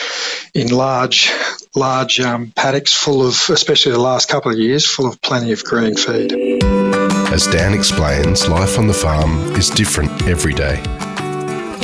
in 0.54 0.68
large 0.68 1.32
large 1.74 2.20
um, 2.20 2.52
paddocks 2.54 2.92
full 2.92 3.26
of, 3.26 3.34
especially 3.50 3.92
the 3.92 3.98
last 3.98 4.28
couple 4.28 4.52
of 4.52 4.58
years, 4.58 4.86
full 4.86 5.08
of 5.08 5.20
plenty 5.20 5.50
of 5.52 5.64
green 5.64 5.96
feed. 5.96 6.85
As 7.36 7.46
Dan 7.46 7.74
explains, 7.74 8.48
life 8.48 8.78
on 8.78 8.86
the 8.86 8.94
farm 8.94 9.54
is 9.56 9.68
different 9.68 10.10
every 10.22 10.54
day. 10.54 10.80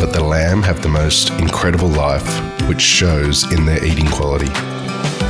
But 0.01 0.15
the 0.15 0.25
lamb 0.25 0.63
have 0.63 0.81
the 0.81 0.89
most 0.89 1.29
incredible 1.33 1.89
life, 1.89 2.27
which 2.67 2.81
shows 2.81 3.45
in 3.53 3.67
their 3.67 3.85
eating 3.85 4.07
quality. 4.07 4.49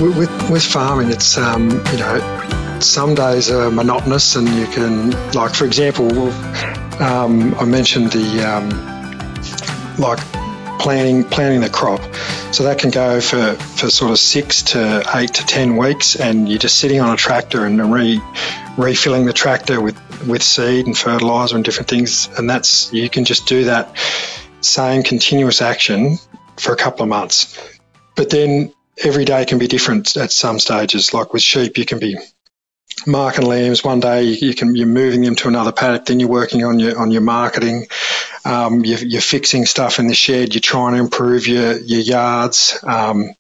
With, 0.01 0.31
with 0.49 0.63
farming, 0.63 1.11
it's, 1.11 1.37
um, 1.37 1.71
you 1.71 1.99
know, 1.99 2.79
some 2.79 3.17
days 3.17 3.51
are 3.51 3.69
monotonous 3.69 4.37
and 4.37 4.49
you 4.51 4.67
can, 4.67 5.11
like, 5.33 5.57
for 5.57 5.65
example, 5.65 6.31
um, 7.03 7.53
I 7.57 7.65
mentioned 7.65 8.13
the, 8.13 8.45
um, 8.45 8.69
like, 9.99 10.21
planting 10.83 11.25
planting 11.25 11.61
the 11.61 11.71
crop. 11.71 12.01
So 12.53 12.65
that 12.65 12.79
can 12.79 12.91
go 12.91 13.21
for, 13.21 13.55
for 13.55 13.89
sort 13.89 14.11
of 14.11 14.19
six 14.19 14.63
to 14.63 15.03
eight 15.15 15.33
to 15.35 15.47
ten 15.47 15.77
weeks, 15.77 16.17
and 16.17 16.49
you're 16.49 16.59
just 16.59 16.79
sitting 16.79 17.01
on 17.01 17.15
a 17.15 17.17
tractor 17.17 17.65
and 17.65 17.93
re, 17.93 18.21
refilling 18.77 19.25
the 19.25 19.33
tractor 19.33 19.81
with, 19.81 19.97
with 20.27 20.43
seed 20.43 20.87
and 20.87 20.99
fertilizer 20.99 21.57
and 21.57 21.65
different 21.65 21.89
things. 21.89 22.29
And 22.37 22.51
that's 22.51 22.93
you 22.93 23.09
can 23.09 23.25
just 23.25 23.47
do 23.47 23.65
that 23.65 23.97
same 24.61 25.03
continuous 25.03 25.63
action 25.63 26.19
for 26.59 26.73
a 26.73 26.77
couple 26.77 27.05
of 27.05 27.09
months. 27.09 27.59
But 28.15 28.29
then 28.31 28.75
every 29.03 29.25
day 29.25 29.45
can 29.45 29.59
be 29.59 29.69
different 29.69 30.17
at 30.17 30.31
some 30.33 30.59
stages. 30.59 31.15
Like 31.15 31.33
with 31.33 31.43
sheep, 31.43 31.79
you 31.79 31.87
can 31.87 31.99
be 31.99 32.17
marking 33.07 33.47
lambs. 33.47 33.85
One 33.85 34.01
day 34.01 34.25
you 34.25 34.55
can 34.55 34.75
you're 34.75 34.87
moving 34.87 35.23
them 35.23 35.35
to 35.37 35.49
another 35.49 35.73
paddock. 35.73 36.07
Then 36.07 36.21
you're 36.21 36.29
working 36.29 36.65
on 36.65 36.79
your 36.79 36.99
on 36.99 37.11
your 37.11 37.23
marketing. 37.23 37.87
Um, 38.45 38.85
you're, 38.85 38.99
you're, 38.99 39.21
fixing 39.21 39.67
stuff 39.67 40.01
in 40.01 40.09
the 40.09 40.15
shed. 40.15 40.55
You're 40.55 40.61
trying 40.61 40.95
to 40.95 41.01
improve 41.01 41.47
your 41.47 41.79
your 41.79 42.01
yards. 42.01 42.79
Um, 42.83 43.31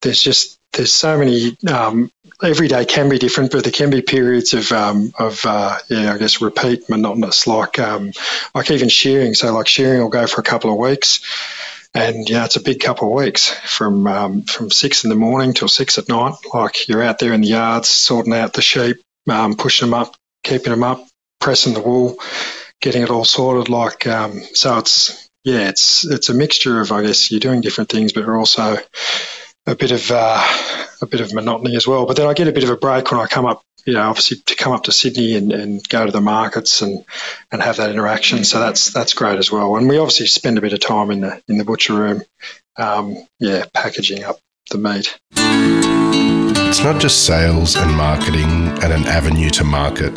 there's 0.00 0.22
just 0.22 0.58
there's 0.72 0.92
so 0.92 1.18
many. 1.18 1.56
Um, 1.68 2.10
every 2.42 2.68
day 2.68 2.86
can 2.86 3.08
be 3.08 3.18
different, 3.18 3.52
but 3.52 3.64
there 3.64 3.72
can 3.72 3.90
be 3.90 4.02
periods 4.02 4.54
of 4.54 4.72
um, 4.72 5.12
of 5.18 5.44
uh, 5.44 5.78
yeah, 5.88 6.14
I 6.14 6.18
guess 6.18 6.40
repeat 6.40 6.88
monotonous, 6.88 7.46
like 7.46 7.78
um, 7.78 8.12
like 8.54 8.70
even 8.70 8.88
shearing. 8.88 9.34
So 9.34 9.52
like 9.52 9.68
shearing 9.68 10.00
will 10.00 10.08
go 10.08 10.26
for 10.26 10.40
a 10.40 10.44
couple 10.44 10.70
of 10.70 10.78
weeks 10.78 11.20
and 11.94 12.28
yeah, 12.28 12.44
it's 12.44 12.56
a 12.56 12.62
big 12.62 12.80
couple 12.80 13.08
of 13.08 13.14
weeks 13.14 13.48
from 13.48 14.06
um, 14.06 14.42
from 14.42 14.70
six 14.70 15.04
in 15.04 15.10
the 15.10 15.16
morning 15.16 15.52
till 15.52 15.68
six 15.68 15.98
at 15.98 16.08
night. 16.08 16.34
Like 16.52 16.88
you're 16.88 17.02
out 17.02 17.18
there 17.18 17.32
in 17.32 17.40
the 17.40 17.48
yards 17.48 17.88
sorting 17.88 18.32
out 18.32 18.52
the 18.52 18.62
sheep, 18.62 18.98
um, 19.28 19.56
pushing 19.56 19.90
them 19.90 20.00
up, 20.00 20.14
keeping 20.44 20.70
them 20.70 20.84
up, 20.84 21.06
pressing 21.40 21.74
the 21.74 21.80
wool, 21.80 22.16
getting 22.80 23.02
it 23.02 23.10
all 23.10 23.24
sorted. 23.24 23.68
Like 23.68 24.06
um, 24.06 24.40
so, 24.54 24.78
it's 24.78 25.28
yeah, 25.44 25.68
it's 25.68 26.06
it's 26.06 26.28
a 26.28 26.34
mixture 26.34 26.80
of 26.80 26.92
I 26.92 27.02
guess 27.02 27.30
you're 27.30 27.40
doing 27.40 27.60
different 27.60 27.90
things, 27.90 28.12
but 28.12 28.24
you're 28.24 28.38
also 28.38 28.76
a 29.66 29.74
bit 29.74 29.90
of 29.90 30.10
uh, 30.10 30.46
a 31.02 31.06
bit 31.06 31.20
of 31.20 31.34
monotony 31.34 31.74
as 31.74 31.88
well. 31.88 32.06
But 32.06 32.16
then 32.16 32.26
I 32.26 32.34
get 32.34 32.48
a 32.48 32.52
bit 32.52 32.64
of 32.64 32.70
a 32.70 32.76
break 32.76 33.10
when 33.10 33.20
I 33.20 33.26
come 33.26 33.46
up, 33.46 33.62
you 33.86 33.94
know, 33.94 34.08
obviously 34.08 34.38
to 34.46 34.56
come 34.56 34.72
up 34.72 34.84
to 34.84 34.92
Sydney 34.92 35.36
and, 35.36 35.52
and 35.52 35.88
go 35.88 36.06
to 36.06 36.12
the 36.12 36.20
markets 36.20 36.82
and, 36.82 37.04
and 37.50 37.62
have 37.62 37.76
that 37.76 37.90
interaction. 37.90 38.44
So 38.44 38.60
that's 38.60 38.92
that's 38.92 39.14
great 39.14 39.38
as 39.38 39.50
well. 39.50 39.76
And 39.76 39.88
we 39.88 39.98
obviously 39.98 40.26
spend 40.26 40.58
a 40.58 40.60
bit 40.60 40.72
of 40.72 40.80
time 40.80 41.10
in 41.10 41.20
the 41.20 41.42
in 41.48 41.58
the 41.58 41.64
butcher 41.64 41.94
room, 41.94 42.22
um, 42.76 43.16
yeah, 43.38 43.64
packaging 43.74 44.24
up 44.24 44.38
the 44.70 44.78
meat. 44.78 45.18
It's 46.68 46.84
not 46.84 47.00
just 47.00 47.26
sales 47.26 47.76
and 47.76 47.96
marketing 47.96 48.50
and 48.82 48.92
an 48.92 49.06
avenue 49.06 49.50
to 49.50 49.64
market. 49.64 50.16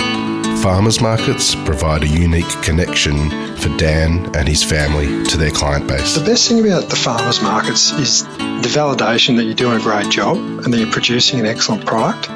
Farmers 0.61 1.01
markets 1.01 1.55
provide 1.55 2.03
a 2.03 2.07
unique 2.07 2.49
connection 2.61 3.29
for 3.57 3.75
Dan 3.77 4.33
and 4.35 4.47
his 4.47 4.63
family 4.63 5.25
to 5.25 5.35
their 5.35 5.51
client 5.51 5.87
base. 5.87 6.15
The 6.15 6.23
best 6.23 6.47
thing 6.47 6.65
about 6.65 6.89
the 6.89 6.95
farmers 6.95 7.41
markets 7.41 7.91
is 7.91 8.23
the 8.37 8.69
validation 8.69 9.35
that 9.37 9.43
you're 9.43 9.55
doing 9.55 9.81
a 9.81 9.83
great 9.83 10.09
job 10.09 10.37
and 10.37 10.73
that 10.73 10.77
you're 10.77 10.91
producing 10.91 11.39
an 11.39 11.47
excellent 11.47 11.85
product. 11.85 12.29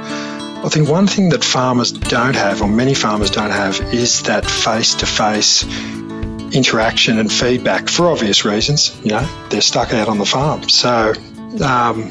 I 0.66 0.70
think 0.70 0.90
one 0.90 1.08
thing 1.08 1.30
that 1.30 1.44
farmers 1.44 1.92
don't 1.92 2.36
have, 2.36 2.62
or 2.62 2.68
many 2.68 2.94
farmers 2.94 3.32
don't 3.32 3.52
have, 3.52 3.80
is 3.94 4.24
that 4.24 4.46
face 4.46 4.96
to 4.96 5.06
face 5.06 5.64
interaction 6.54 7.20
and 7.20 7.32
feedback 7.32 7.90
for 7.90 8.08
obvious 8.08 8.44
reasons. 8.46 9.00
You 9.04 9.12
know, 9.12 9.48
they're 9.50 9.62
stuck 9.62 9.94
out 9.94 10.08
on 10.10 10.18
the 10.18 10.26
farm. 10.26 10.68
So 10.70 11.14
um, 11.64 12.10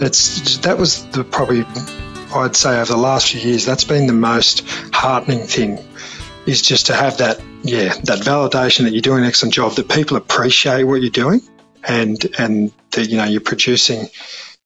it's 0.00 0.58
that 0.58 0.76
was 0.78 1.06
the 1.08 1.24
probably 1.24 1.64
I'd 2.34 2.56
say 2.56 2.80
over 2.80 2.92
the 2.92 2.98
last 2.98 3.30
few 3.30 3.40
years, 3.40 3.64
that's 3.64 3.84
been 3.84 4.06
the 4.06 4.12
most 4.12 4.68
heartening 4.92 5.46
thing 5.46 5.78
is 6.46 6.62
just 6.62 6.86
to 6.86 6.94
have 6.94 7.18
that, 7.18 7.40
yeah, 7.62 7.94
that 8.04 8.20
validation 8.20 8.82
that 8.82 8.92
you're 8.92 9.02
doing 9.02 9.22
an 9.22 9.28
excellent 9.28 9.54
job, 9.54 9.74
that 9.74 9.88
people 9.88 10.16
appreciate 10.16 10.84
what 10.84 11.00
you're 11.00 11.10
doing 11.10 11.40
and, 11.84 12.26
and 12.38 12.72
that, 12.90 13.08
you 13.08 13.16
know, 13.16 13.24
you're 13.24 13.40
producing 13.40 14.08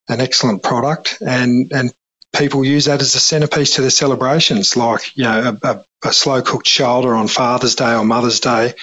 an 0.09 0.21
excellent 0.21 0.63
product 0.63 1.19
and, 1.21 1.71
and 1.73 1.93
people 2.37 2.65
use 2.65 2.87
that 2.87 3.01
as 3.01 3.15
a 3.15 3.21
centerpiece 3.21 3.75
to 3.75 3.81
their 3.81 3.91
celebrations, 3.91 4.77
like, 4.77 5.17
you 5.17 5.25
know, 5.25 5.57
a, 5.63 5.69
a, 5.69 5.85
a 6.05 6.13
slow 6.13 6.43
cooked 6.43 6.69
shoulder 6.69 7.15
on 7.15 7.29
Father's 7.29 7.75
Day 7.75 7.95
or 7.95 8.05
Mother's 8.05 8.41
Day 8.41 8.75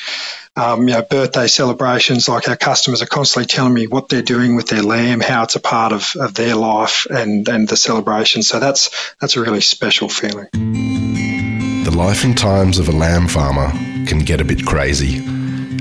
um, 0.58 0.88
you 0.88 0.94
know, 0.94 1.02
birthday 1.02 1.48
celebrations, 1.48 2.30
like 2.30 2.48
our 2.48 2.56
customers 2.56 3.02
are 3.02 3.08
constantly 3.08 3.46
telling 3.46 3.74
me 3.74 3.88
what 3.88 4.08
they're 4.10 4.22
doing 4.22 4.56
with 4.56 4.68
their 4.68 4.84
lamb, 4.84 5.20
how 5.20 5.44
it's 5.44 5.56
a 5.56 5.60
part 5.60 5.92
of, 5.92 6.16
of 6.16 6.34
their 6.34 6.56
life 6.56 7.06
and, 7.10 7.48
and 7.50 7.68
the 7.68 7.76
celebration. 7.76 8.42
So 8.42 8.60
that's 8.60 9.14
that's 9.20 9.36
a 9.36 9.42
really 9.42 9.62
special 9.62 10.08
feeling. 10.08 10.48
The 10.54 11.94
life 11.96 12.24
and 12.24 12.38
times 12.38 12.80
of 12.80 12.88
a 12.88 12.94
lamb 12.94 13.28
farmer 13.28 13.72
can 14.08 14.20
get 14.20 14.40
a 14.40 14.46
bit 14.46 14.66
crazy, 14.66 15.20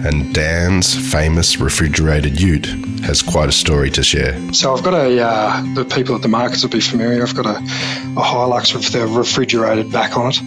and 0.04 0.34
Dan's 0.34 0.94
famous 1.12 1.58
refrigerated 1.58 2.40
ute 2.40 2.66
has 3.04 3.22
quite 3.22 3.48
a 3.48 3.52
story 3.52 3.90
to 3.90 4.02
share. 4.02 4.52
So 4.52 4.74
I've 4.74 4.84
got 4.84 4.94
a, 4.94 5.20
uh, 5.20 5.74
the 5.74 5.84
people 5.84 6.14
at 6.14 6.22
the 6.22 6.28
markets 6.28 6.62
will 6.62 6.70
be 6.70 6.80
familiar, 6.80 7.22
I've 7.22 7.34
got 7.34 7.46
a, 7.46 7.56
a 7.56 8.22
Hilux 8.22 8.74
with 8.74 8.92
the 8.92 9.06
refrigerated 9.06 9.90
back 9.90 10.16
on 10.16 10.30
it 10.30 10.40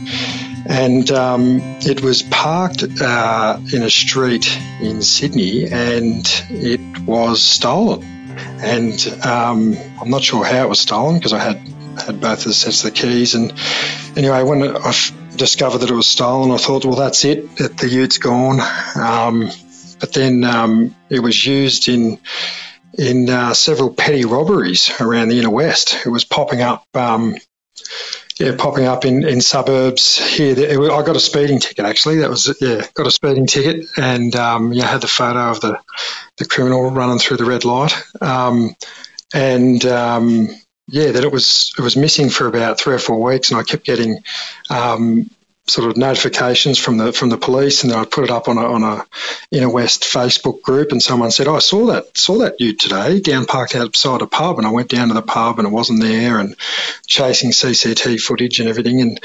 and 0.67 1.09
um, 1.11 1.59
it 1.79 2.01
was 2.01 2.23
parked 2.23 2.83
uh, 3.01 3.57
in 3.73 3.83
a 3.83 3.89
street 3.89 4.59
in 4.81 5.01
Sydney, 5.01 5.65
and 5.65 6.25
it 6.49 6.99
was 7.05 7.41
stolen. 7.41 8.03
And 8.59 8.99
um, 9.25 9.77
I'm 10.01 10.09
not 10.09 10.23
sure 10.23 10.43
how 10.43 10.63
it 10.63 10.69
was 10.69 10.79
stolen 10.79 11.15
because 11.15 11.31
I 11.31 11.39
had 11.39 11.57
had 11.97 12.21
both 12.21 12.43
the 12.43 12.53
sets 12.53 12.83
of 12.83 12.93
the 12.93 12.99
keys. 12.99 13.33
And 13.33 13.53
anyway, 14.15 14.43
when 14.43 14.75
I 14.75 14.91
discovered 15.37 15.79
that 15.79 15.89
it 15.89 15.95
was 15.95 16.07
stolen, 16.07 16.51
I 16.51 16.57
thought, 16.57 16.85
well, 16.85 16.95
that's 16.95 17.23
it. 17.25 17.55
The 17.55 17.87
Ute's 17.89 18.17
gone. 18.17 18.59
Um, 18.95 19.49
but 19.99 20.13
then 20.13 20.43
um, 20.43 20.95
it 21.09 21.19
was 21.19 21.45
used 21.45 21.87
in 21.87 22.19
in 22.97 23.29
uh, 23.29 23.53
several 23.53 23.93
petty 23.93 24.25
robberies 24.25 24.89
around 24.99 25.29
the 25.29 25.39
inner 25.39 25.49
west. 25.49 25.97
It 26.05 26.09
was 26.09 26.23
popping 26.23 26.61
up 26.61 26.85
um, 26.93 27.35
yeah, 28.39 28.55
popping 28.55 28.85
up 28.85 29.05
in, 29.05 29.27
in 29.27 29.41
suburbs 29.41 30.17
here. 30.17 30.55
I 30.55 31.03
got 31.03 31.15
a 31.15 31.19
speeding 31.19 31.59
ticket 31.59 31.85
actually. 31.85 32.17
That 32.17 32.29
was 32.29 32.55
yeah, 32.61 32.85
got 32.93 33.07
a 33.07 33.11
speeding 33.11 33.47
ticket, 33.47 33.89
and 33.97 34.35
um, 34.35 34.73
yeah, 34.73 34.85
had 34.85 35.01
the 35.01 35.07
photo 35.07 35.49
of 35.49 35.61
the 35.61 35.79
the 36.37 36.45
criminal 36.45 36.91
running 36.91 37.19
through 37.19 37.37
the 37.37 37.45
red 37.45 37.65
light, 37.65 37.95
um, 38.21 38.75
and 39.33 39.83
um, 39.85 40.49
yeah, 40.87 41.11
that 41.11 41.23
it 41.23 41.31
was 41.31 41.73
it 41.77 41.81
was 41.81 41.97
missing 41.97 42.29
for 42.29 42.47
about 42.47 42.79
three 42.79 42.93
or 42.93 42.99
four 42.99 43.21
weeks, 43.21 43.49
and 43.49 43.59
I 43.59 43.63
kept 43.63 43.85
getting 43.85 44.23
um, 44.69 45.29
sort 45.67 45.89
of 45.89 45.97
notifications 45.97 46.77
from 46.77 46.97
the 46.97 47.11
from 47.11 47.29
the 47.29 47.37
police, 47.37 47.83
and 47.83 47.91
then 47.91 47.99
I 47.99 48.05
put 48.05 48.23
it 48.23 48.31
up 48.31 48.47
on 48.47 48.57
a 48.57 48.61
on 48.61 48.83
a 48.83 49.05
inner 49.51 49.69
west 49.69 50.03
Facebook 50.03 50.61
group, 50.61 50.91
and 50.91 51.03
someone 51.03 51.31
said, 51.31 51.47
oh, 51.47 51.55
"I 51.55 51.59
saw 51.59 51.87
that 51.87 52.17
saw 52.17 52.37
that 52.39 52.59
ute 52.59 52.79
today 52.79 53.19
down 53.19 53.45
parked 53.45 53.75
outside 53.75 54.21
a 54.21 54.27
pub," 54.27 54.57
and 54.57 54.67
I 54.67 54.71
went 54.71 54.89
down 54.89 55.09
to 55.09 55.13
the 55.13 55.21
pub, 55.21 55.59
and 55.59 55.67
it 55.67 55.71
wasn't 55.71 56.01
there, 56.01 56.39
and 56.39 56.55
chasing 57.07 57.51
CCT 57.51 58.19
footage 58.19 58.59
and 58.59 58.69
everything, 58.69 59.01
and 59.01 59.19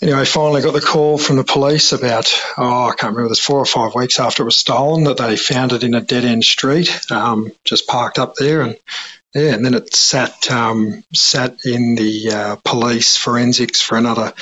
anyway, 0.00 0.24
finally 0.24 0.62
got 0.62 0.72
the 0.72 0.80
call 0.80 1.18
from 1.18 1.36
the 1.36 1.44
police 1.44 1.92
about 1.92 2.32
oh, 2.56 2.88
I 2.88 2.94
can't 2.94 3.12
remember, 3.12 3.26
it 3.26 3.28
was 3.28 3.40
four 3.40 3.58
or 3.58 3.66
five 3.66 3.94
weeks 3.94 4.18
after 4.18 4.42
it 4.42 4.46
was 4.46 4.56
stolen 4.56 5.04
that 5.04 5.18
they 5.18 5.36
found 5.36 5.72
it 5.72 5.84
in 5.84 5.94
a 5.94 6.00
dead 6.00 6.24
end 6.24 6.44
street, 6.44 7.10
um, 7.10 7.52
just 7.64 7.86
parked 7.86 8.18
up 8.18 8.34
there, 8.36 8.62
and 8.62 8.76
yeah, 9.34 9.52
and 9.54 9.64
then 9.64 9.74
it 9.74 9.94
sat 9.94 10.48
um, 10.50 11.02
sat 11.12 11.64
in 11.66 11.96
the 11.96 12.30
uh, 12.30 12.56
police 12.64 13.16
forensics 13.16 13.80
for 13.80 13.98
another 13.98 14.32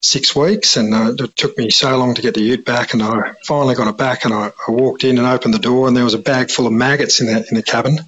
six 0.00 0.34
weeks, 0.34 0.76
and 0.76 0.92
uh, 0.92 1.12
it 1.16 1.36
took 1.36 1.56
me 1.56 1.70
so 1.70 1.96
long 1.96 2.14
to 2.14 2.22
get 2.22 2.34
the 2.34 2.42
ute 2.42 2.64
back, 2.64 2.92
and 2.92 3.02
I 3.02 3.34
finally 3.44 3.76
got 3.76 3.86
it 3.86 3.96
back, 3.96 4.24
and 4.24 4.34
I, 4.34 4.50
I, 4.66 4.70
walked 4.72 5.04
in 5.04 5.18
and 5.18 5.26
opened 5.26 5.54
the 5.54 5.60
door, 5.60 5.86
and 5.86 5.96
there 5.96 6.04
was 6.04 6.14
a 6.14 6.18
bag 6.18 6.50
full 6.50 6.66
of 6.66 6.72
maggots 6.72 7.20
in 7.20 7.28
the 7.28 7.46
in 7.48 7.54
the 7.54 7.62
cabin 7.62 7.98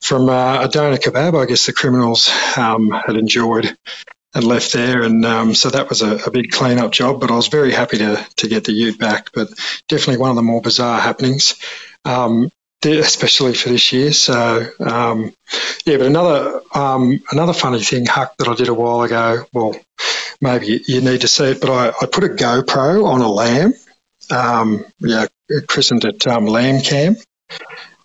from 0.00 0.28
uh, 0.28 0.64
a 0.64 0.68
doner 0.68 0.96
kebab. 0.96 1.40
I 1.40 1.46
guess 1.46 1.66
the 1.66 1.72
criminals 1.72 2.28
um, 2.56 2.90
had 2.90 3.14
enjoyed 3.16 3.76
and 4.34 4.44
left 4.44 4.72
there, 4.72 5.02
and 5.02 5.24
um, 5.24 5.54
so 5.54 5.70
that 5.70 5.88
was 5.88 6.02
a, 6.02 6.16
a 6.26 6.30
big 6.32 6.50
clean 6.50 6.78
up 6.78 6.90
job. 6.90 7.20
But 7.20 7.30
I 7.30 7.36
was 7.36 7.46
very 7.46 7.70
happy 7.70 7.98
to 7.98 8.26
to 8.38 8.48
get 8.48 8.64
the 8.64 8.72
ute 8.72 8.98
back, 8.98 9.30
but 9.32 9.48
definitely 9.86 10.18
one 10.18 10.30
of 10.30 10.36
the 10.36 10.42
more 10.42 10.60
bizarre 10.60 11.00
happenings. 11.00 11.54
Um, 12.04 12.50
especially 12.92 13.54
for 13.54 13.70
this 13.70 13.92
year. 13.92 14.12
So 14.12 14.66
um, 14.80 15.32
yeah, 15.84 15.96
but 15.96 16.06
another 16.06 16.60
um, 16.74 17.22
another 17.30 17.52
funny 17.52 17.82
thing, 17.82 18.06
Huck, 18.06 18.36
that 18.38 18.48
I 18.48 18.54
did 18.54 18.68
a 18.68 18.74
while 18.74 19.02
ago. 19.02 19.44
Well, 19.52 19.76
maybe 20.40 20.82
you 20.86 21.00
need 21.00 21.22
to 21.22 21.28
see 21.28 21.50
it, 21.50 21.60
but 21.60 21.70
I, 21.70 21.88
I 22.02 22.06
put 22.06 22.24
a 22.24 22.28
GoPro 22.28 23.06
on 23.06 23.20
a 23.20 23.28
lamb. 23.28 23.74
Um, 24.30 24.84
yeah, 25.00 25.26
christened 25.68 26.04
it 26.04 26.26
um, 26.26 26.46
Lamb 26.46 26.80
Cam, 26.82 27.16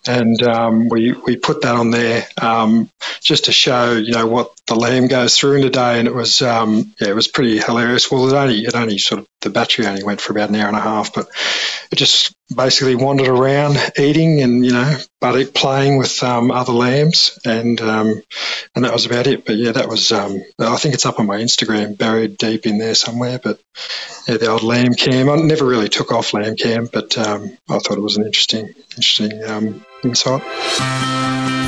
and 0.06 0.42
um, 0.42 0.88
we 0.88 1.12
we 1.12 1.36
put 1.36 1.62
that 1.62 1.74
on 1.74 1.90
there 1.90 2.26
um, 2.40 2.90
just 3.20 3.46
to 3.46 3.52
show 3.52 3.92
you 3.92 4.12
know 4.12 4.26
what 4.26 4.52
the 4.66 4.74
lamb 4.74 5.08
goes 5.08 5.38
through 5.38 5.56
in 5.56 5.64
a 5.64 5.70
day, 5.70 5.98
and 5.98 6.08
it 6.08 6.14
was 6.14 6.40
yeah 6.42 6.82
it 7.00 7.14
was 7.14 7.28
pretty 7.28 7.58
hilarious. 7.58 8.10
Well, 8.10 8.28
it 8.28 8.34
only 8.34 8.64
it 8.64 8.74
only 8.74 8.98
sort 8.98 9.20
of 9.20 9.26
the 9.40 9.50
battery 9.50 9.86
only 9.86 10.04
went 10.04 10.20
for 10.20 10.32
about 10.32 10.50
an 10.50 10.56
hour 10.56 10.68
and 10.68 10.76
a 10.76 10.80
half, 10.80 11.14
but 11.14 11.28
it 11.90 11.96
just 11.96 12.34
basically 12.54 12.96
wandered 12.96 13.28
around 13.28 13.76
eating 13.98 14.42
and 14.42 14.64
you 14.64 14.72
know 14.72 14.96
but 15.20 15.54
playing 15.54 15.98
with 15.98 16.22
um, 16.22 16.50
other 16.50 16.72
lambs 16.72 17.38
and 17.44 17.80
um, 17.80 18.22
and 18.74 18.84
that 18.84 18.92
was 18.92 19.06
about 19.06 19.26
it. 19.26 19.44
But 19.44 19.56
yeah, 19.56 19.72
that 19.72 19.88
was 19.88 20.12
um, 20.12 20.42
I 20.58 20.76
think 20.76 20.94
it's 20.94 21.06
up 21.06 21.20
on 21.20 21.26
my 21.26 21.38
Instagram, 21.38 21.98
buried 21.98 22.38
deep 22.38 22.66
in 22.66 22.78
there 22.78 22.94
somewhere. 22.94 23.38
But 23.42 23.60
yeah, 24.26 24.38
the 24.38 24.48
old 24.48 24.62
lamb 24.62 24.94
cam. 24.94 25.28
I 25.28 25.36
never 25.36 25.66
really 25.66 25.88
took 25.88 26.12
off 26.12 26.32
lamb 26.32 26.56
cam, 26.56 26.88
but 26.92 27.16
um, 27.18 27.56
I 27.68 27.78
thought 27.78 27.98
it 27.98 28.02
was 28.02 28.16
an 28.16 28.24
interesting 28.24 28.72
interesting 28.96 29.44
um, 29.44 29.84
insight. 30.02 30.42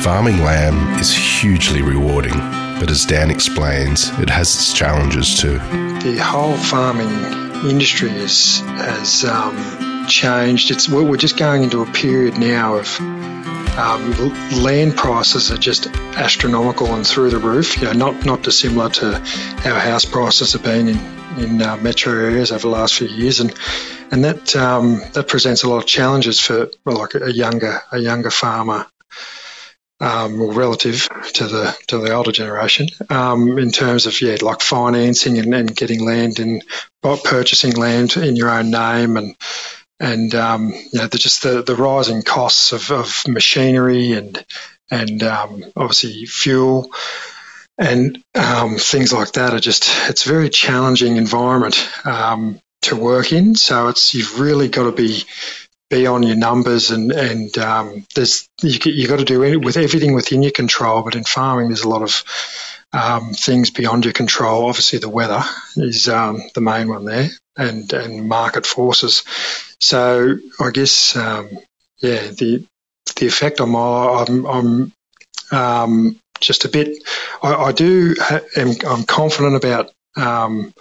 Farming 0.03 0.39
lamb 0.39 0.99
is 0.99 1.15
hugely 1.15 1.81
rewarding, 1.81 2.37
but 2.79 2.89
as 2.89 3.05
Dan 3.05 3.29
explains, 3.29 4.09
it 4.19 4.29
has 4.29 4.53
its 4.53 4.73
challenges 4.73 5.39
too. 5.39 5.59
The 6.03 6.19
whole 6.21 6.57
farming 6.57 7.69
industry 7.69 8.09
is, 8.09 8.59
has 8.59 9.23
um, 9.23 9.55
changed. 10.07 10.71
It's 10.71 10.87
we're 10.89 11.17
just 11.17 11.37
going 11.37 11.63
into 11.63 11.81
a 11.81 11.85
period 11.85 12.37
now 12.37 12.75
of 12.75 12.99
um, 13.77 14.11
land 14.61 14.95
prices 14.95 15.51
are 15.51 15.57
just 15.57 15.87
astronomical 16.15 16.93
and 16.93 17.05
through 17.05 17.31
the 17.31 17.39
roof. 17.39 17.77
You 17.77 17.85
know, 17.85 17.93
not 17.93 18.25
not 18.25 18.43
dissimilar 18.43 18.89
to 18.89 19.19
how 19.19 19.79
house 19.79 20.05
prices 20.05 20.53
have 20.53 20.63
been 20.63 20.89
in 20.89 20.99
in 21.39 21.61
uh, 21.61 21.77
metro 21.77 22.13
areas 22.13 22.51
over 22.51 22.61
the 22.61 22.67
last 22.69 22.95
few 22.95 23.07
years, 23.07 23.39
and 23.39 23.53
and 24.11 24.23
that 24.25 24.55
um, 24.55 25.01
that 25.13 25.27
presents 25.27 25.63
a 25.63 25.69
lot 25.69 25.77
of 25.77 25.85
challenges 25.85 26.39
for 26.39 26.69
well, 26.85 26.97
like 26.97 27.15
a 27.15 27.31
younger 27.33 27.81
a 27.91 27.97
younger 27.97 28.31
farmer 28.31 28.85
um, 29.99 30.41
relative 30.51 31.07
to 31.33 31.47
the 31.47 31.77
to 31.87 31.97
the 31.97 32.13
older 32.13 32.31
generation 32.31 32.87
um, 33.09 33.57
in 33.57 33.71
terms 33.71 34.05
of 34.05 34.19
yeah 34.21 34.35
like 34.41 34.61
financing 34.61 35.37
and, 35.39 35.53
and 35.53 35.75
getting 35.75 36.05
land 36.05 36.39
and 36.39 36.63
purchasing 37.23 37.73
land 37.73 38.17
in 38.17 38.35
your 38.35 38.49
own 38.49 38.69
name 38.69 39.17
and 39.17 39.35
and 39.99 40.33
um, 40.35 40.69
you 40.69 40.99
know 40.99 41.07
the, 41.07 41.17
just 41.17 41.43
the, 41.43 41.61
the 41.61 41.75
rising 41.75 42.21
costs 42.21 42.71
of, 42.71 42.91
of 42.91 43.23
machinery 43.27 44.13
and 44.13 44.43
and 44.91 45.23
um, 45.23 45.63
obviously 45.75 46.25
fuel 46.25 46.91
and 47.77 48.23
um, 48.35 48.75
things 48.77 49.11
like 49.11 49.33
that 49.33 49.53
are 49.53 49.59
just 49.59 49.85
it's 50.09 50.25
a 50.25 50.29
very 50.29 50.49
challenging 50.49 51.17
environment 51.17 51.89
um, 52.05 52.59
to 52.81 52.95
work 52.95 53.31
in 53.31 53.55
so 53.55 53.87
it's 53.87 54.13
you've 54.13 54.39
really 54.39 54.67
got 54.67 54.83
to 54.83 54.91
be 54.91 55.23
be 55.93 56.07
on 56.07 56.23
your 56.23 56.35
numbers 56.35 56.91
and 56.91 57.11
and 57.11 57.57
um, 57.57 58.05
there's 58.15 58.47
you 58.61 58.79
you 58.85 59.07
got 59.07 59.19
to 59.19 59.25
do 59.25 59.43
it 59.43 59.63
with 59.63 59.77
everything 59.77 60.13
within 60.13 60.41
your 60.41 60.51
control. 60.51 61.03
But 61.03 61.15
in 61.15 61.23
farming, 61.23 61.67
there's 61.67 61.83
a 61.83 61.89
lot 61.89 62.01
of 62.01 62.23
um, 62.91 63.33
things 63.33 63.69
beyond 63.69 64.05
your 64.05 64.13
control. 64.13 64.65
Obviously, 64.67 64.99
the 64.99 65.09
weather 65.09 65.43
is 65.77 66.07
um, 66.09 66.41
the 66.55 66.61
main 66.61 66.89
one 66.89 67.05
there, 67.05 67.29
and 67.55 67.91
and 67.93 68.27
market 68.27 68.65
forces. 68.65 69.23
So 69.83 70.37
I 70.61 70.71
guess 70.71 71.15
um, 71.17 71.49
yeah, 71.97 72.27
the 72.27 72.65
the 73.17 73.27
effect 73.27 73.59
on 73.59 73.71
my 73.71 74.25
I'm, 74.25 74.45
I'm 74.45 74.93
um, 75.51 76.19
just 76.39 76.63
a 76.63 76.69
bit. 76.69 77.03
I, 77.41 77.53
I 77.53 77.71
do 77.73 78.15
am 78.55 78.71
I'm 78.87 79.03
confident 79.03 79.57
about 79.57 79.91
um, 80.15 80.73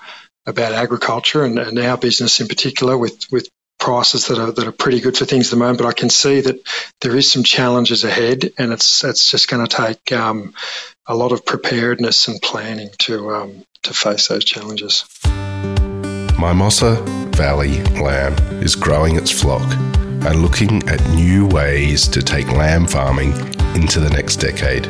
about 0.47 0.73
agriculture 0.73 1.45
and, 1.45 1.59
and 1.59 1.77
our 1.81 1.99
business 1.99 2.41
in 2.41 2.47
particular 2.47 2.97
with 2.97 3.27
with 3.33 3.49
prices 3.81 4.29
that 4.29 4.39
are 4.39 4.53
that 4.53 4.69
are 4.69 4.73
pretty 4.73 5.01
good 5.01 5.19
for 5.19 5.25
things 5.25 5.49
at 5.49 5.51
the 5.51 5.57
moment. 5.57 5.79
But 5.79 5.89
I 5.89 5.93
can 5.95 6.09
see 6.09 6.41
that 6.41 6.61
there 7.01 7.17
is 7.17 7.31
some 7.31 7.43
challenges 7.43 8.05
ahead, 8.05 8.53
and 8.57 8.73
it's 8.73 9.03
it's 9.03 9.33
just 9.33 9.49
going 9.49 9.67
to 9.67 9.77
take 9.77 10.13
um, 10.13 10.55
a 11.07 11.17
lot 11.17 11.33
of 11.33 11.45
preparedness 11.45 12.29
and 12.29 12.41
planning 12.41 12.91
to 13.01 13.35
um, 13.35 13.65
to 13.83 13.95
face 13.95 14.29
those 14.29 14.45
challenges. 14.45 15.05
Mimosa 16.43 17.01
Valley 17.37 17.81
Lamb 18.03 18.35
is 18.61 18.75
growing 18.75 19.15
its 19.15 19.31
flock 19.31 19.63
and 20.27 20.43
looking 20.43 20.83
at 20.89 21.01
new 21.11 21.47
ways 21.47 22.09
to 22.09 22.21
take 22.21 22.49
lamb 22.49 22.89
farming 22.89 23.31
into 23.77 24.01
the 24.01 24.11
next 24.11 24.37
decade, 24.37 24.89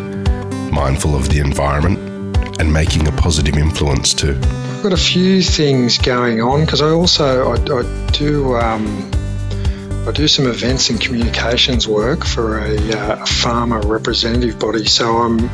mindful 0.72 1.14
of 1.14 1.28
the 1.28 1.40
environment 1.40 1.98
and 2.58 2.72
making 2.72 3.06
a 3.06 3.12
positive 3.12 3.58
influence 3.58 4.14
too. 4.14 4.40
I've 4.40 4.82
got 4.82 4.94
a 4.94 4.96
few 4.96 5.42
things 5.42 5.98
going 5.98 6.40
on 6.40 6.64
because 6.64 6.80
I 6.80 6.88
also 6.88 7.52
I, 7.52 7.56
I 7.56 8.10
do 8.12 8.56
um, 8.56 9.10
I 10.08 10.10
do 10.12 10.28
some 10.28 10.46
events 10.46 10.88
and 10.88 10.98
communications 10.98 11.86
work 11.86 12.24
for 12.24 12.60
a, 12.60 12.78
uh, 12.92 13.22
a 13.22 13.26
farmer 13.26 13.80
representative 13.80 14.58
body. 14.58 14.86
So 14.86 15.18
I'm 15.18 15.50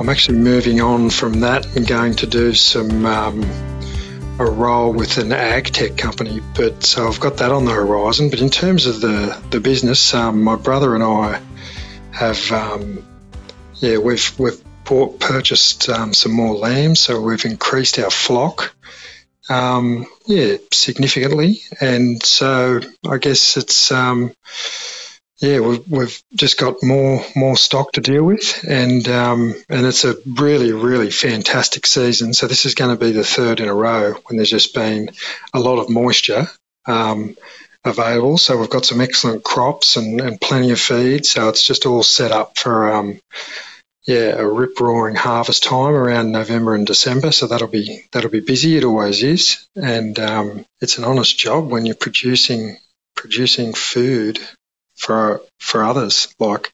I'm 0.00 0.08
actually 0.08 0.38
moving 0.38 0.80
on 0.80 1.10
from 1.10 1.40
that 1.40 1.64
and 1.76 1.86
going 1.86 2.14
to 2.16 2.26
do 2.26 2.54
some 2.54 3.06
um, 3.06 3.77
a 4.38 4.44
role 4.44 4.92
with 4.92 5.18
an 5.18 5.32
ag 5.32 5.66
tech 5.66 5.96
company. 5.96 6.40
But 6.54 6.84
so 6.84 7.08
I've 7.08 7.20
got 7.20 7.38
that 7.38 7.50
on 7.50 7.64
the 7.64 7.72
horizon. 7.72 8.30
But 8.30 8.40
in 8.40 8.50
terms 8.50 8.86
of 8.86 9.00
the 9.00 9.40
the 9.50 9.60
business, 9.60 10.14
um, 10.14 10.42
my 10.42 10.56
brother 10.56 10.94
and 10.94 11.02
I 11.04 11.40
have 12.12 12.52
um, 12.52 13.04
yeah 13.76 13.98
we've 13.98 14.38
we've 14.38 14.62
bought, 14.84 15.20
purchased 15.20 15.88
um, 15.88 16.14
some 16.14 16.32
more 16.32 16.54
lambs, 16.54 17.00
so 17.00 17.20
we've 17.20 17.44
increased 17.44 17.98
our 17.98 18.10
flock. 18.10 18.74
Um, 19.50 20.06
yeah, 20.26 20.56
significantly, 20.72 21.62
and 21.80 22.22
so 22.22 22.80
I 23.08 23.16
guess 23.16 23.56
it's 23.56 23.90
um, 23.90 24.34
yeah, 25.40 25.60
we've, 25.60 25.88
we've 25.88 26.22
just 26.34 26.58
got 26.58 26.82
more 26.82 27.24
more 27.36 27.56
stock 27.56 27.92
to 27.92 28.00
deal 28.00 28.24
with, 28.24 28.64
and 28.68 29.06
um, 29.08 29.54
and 29.68 29.86
it's 29.86 30.04
a 30.04 30.16
really 30.26 30.72
really 30.72 31.12
fantastic 31.12 31.86
season. 31.86 32.34
So 32.34 32.48
this 32.48 32.66
is 32.66 32.74
going 32.74 32.96
to 32.96 33.04
be 33.04 33.12
the 33.12 33.24
third 33.24 33.60
in 33.60 33.68
a 33.68 33.74
row 33.74 34.14
when 34.26 34.36
there's 34.36 34.50
just 34.50 34.74
been 34.74 35.10
a 35.54 35.60
lot 35.60 35.78
of 35.78 35.90
moisture 35.90 36.48
um, 36.86 37.36
available. 37.84 38.36
So 38.36 38.58
we've 38.58 38.68
got 38.68 38.84
some 38.84 39.00
excellent 39.00 39.44
crops 39.44 39.96
and, 39.96 40.20
and 40.20 40.40
plenty 40.40 40.72
of 40.72 40.80
feed. 40.80 41.24
So 41.24 41.48
it's 41.48 41.62
just 41.62 41.86
all 41.86 42.02
set 42.02 42.32
up 42.32 42.58
for 42.58 42.92
um, 42.92 43.20
yeah 44.02 44.34
a 44.36 44.44
rip 44.44 44.80
roaring 44.80 45.14
harvest 45.14 45.62
time 45.62 45.94
around 45.94 46.32
November 46.32 46.74
and 46.74 46.84
December. 46.86 47.30
So 47.30 47.46
that'll 47.46 47.68
be 47.68 48.04
that'll 48.10 48.30
be 48.30 48.40
busy. 48.40 48.76
It 48.76 48.82
always 48.82 49.22
is, 49.22 49.68
and 49.76 50.18
um, 50.18 50.66
it's 50.80 50.98
an 50.98 51.04
honest 51.04 51.38
job 51.38 51.70
when 51.70 51.86
you're 51.86 51.94
producing 51.94 52.76
producing 53.14 53.72
food 53.72 54.40
for 54.98 55.40
for 55.58 55.84
others. 55.84 56.34
Like, 56.38 56.72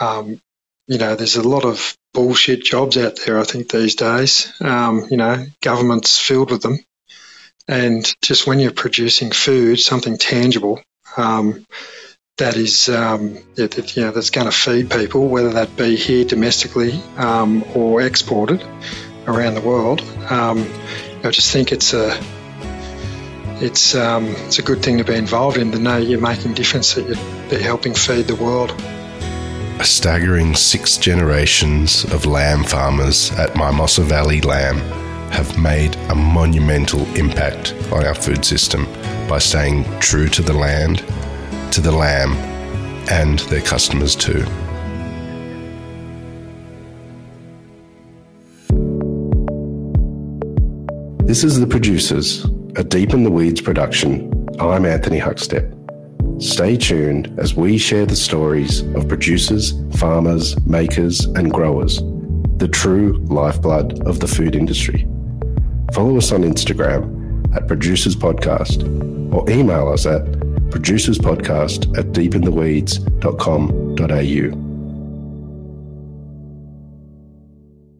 um, 0.00 0.40
you 0.86 0.98
know, 0.98 1.14
there's 1.14 1.36
a 1.36 1.48
lot 1.48 1.64
of 1.64 1.96
bullshit 2.12 2.64
jobs 2.64 2.96
out 2.96 3.18
there. 3.24 3.38
I 3.38 3.44
think 3.44 3.70
these 3.70 3.94
days, 3.94 4.52
um, 4.60 5.06
you 5.10 5.16
know, 5.16 5.46
government's 5.62 6.18
filled 6.18 6.50
with 6.50 6.62
them, 6.62 6.78
and 7.66 8.04
just 8.22 8.46
when 8.46 8.58
you're 8.58 8.72
producing 8.72 9.30
food, 9.30 9.80
something 9.80 10.18
tangible. 10.18 10.82
Um, 11.16 11.64
that 12.36 12.56
is, 12.56 12.88
um, 12.88 13.38
that, 13.56 13.96
you 13.96 14.02
know, 14.02 14.12
that's 14.12 14.30
going 14.30 14.46
to 14.46 14.52
feed 14.52 14.90
people, 14.90 15.26
whether 15.26 15.54
that 15.54 15.76
be 15.76 15.96
here 15.96 16.24
domestically 16.24 16.92
um, 17.16 17.64
or 17.74 18.00
exported 18.00 18.62
around 19.26 19.54
the 19.54 19.60
world. 19.60 20.02
Um, 20.30 20.70
I 21.24 21.30
just 21.30 21.52
think 21.52 21.72
it's 21.72 21.94
a 21.94 22.16
it's 23.60 23.94
um, 23.94 24.26
it's 24.46 24.58
a 24.58 24.62
good 24.62 24.82
thing 24.82 24.98
to 24.98 25.04
be 25.04 25.14
involved 25.14 25.56
in 25.56 25.72
to 25.72 25.78
know 25.78 25.96
you're 25.96 26.20
making 26.20 26.54
difference 26.54 26.94
that 26.94 27.06
you're, 27.06 27.50
you're 27.50 27.60
helping 27.60 27.94
feed 27.94 28.26
the 28.26 28.36
world. 28.36 28.70
A 29.80 29.84
staggering 29.84 30.54
six 30.54 30.96
generations 30.96 32.04
of 32.12 32.26
lamb 32.26 32.64
farmers 32.64 33.30
at 33.32 33.54
Mimosa 33.56 34.02
Valley 34.02 34.40
Lamb 34.40 34.78
have 35.30 35.58
made 35.58 35.94
a 36.10 36.14
monumental 36.14 37.02
impact 37.16 37.74
on 37.92 38.04
our 38.04 38.14
food 38.14 38.44
system 38.44 38.86
by 39.28 39.38
staying 39.38 39.84
true 40.00 40.28
to 40.28 40.42
the 40.42 40.52
land, 40.52 40.98
to 41.72 41.80
the 41.80 41.92
lamb, 41.92 42.32
and 43.10 43.40
their 43.50 43.60
customers 43.60 44.16
too. 44.16 44.44
This 51.24 51.44
is 51.44 51.60
The 51.60 51.66
Producers, 51.66 52.46
a 52.78 52.84
Deep 52.84 53.12
in 53.12 53.24
the 53.24 53.30
Weeds 53.30 53.60
production. 53.60 54.32
I'm 54.60 54.86
Anthony 54.86 55.18
Huckstep. 55.18 55.74
Stay 56.40 56.76
tuned 56.76 57.36
as 57.36 57.56
we 57.56 57.76
share 57.76 58.06
the 58.06 58.14
stories 58.14 58.82
of 58.94 59.08
producers, 59.08 59.74
farmers, 59.96 60.56
makers, 60.64 61.24
and 61.24 61.52
growers, 61.52 62.00
the 62.58 62.68
true 62.68 63.18
lifeblood 63.26 64.00
of 64.06 64.20
the 64.20 64.28
food 64.28 64.54
industry. 64.54 65.08
Follow 65.92 66.18
us 66.18 66.30
on 66.30 66.42
Instagram 66.42 67.52
at 67.56 67.66
Producers 67.66 68.14
Podcast 68.14 68.84
or 69.34 69.50
email 69.50 69.88
us 69.88 70.06
at 70.06 70.22
producerspodcast 70.70 71.98
at 71.98 72.12
deepintheweeds.com.au. 72.12 74.67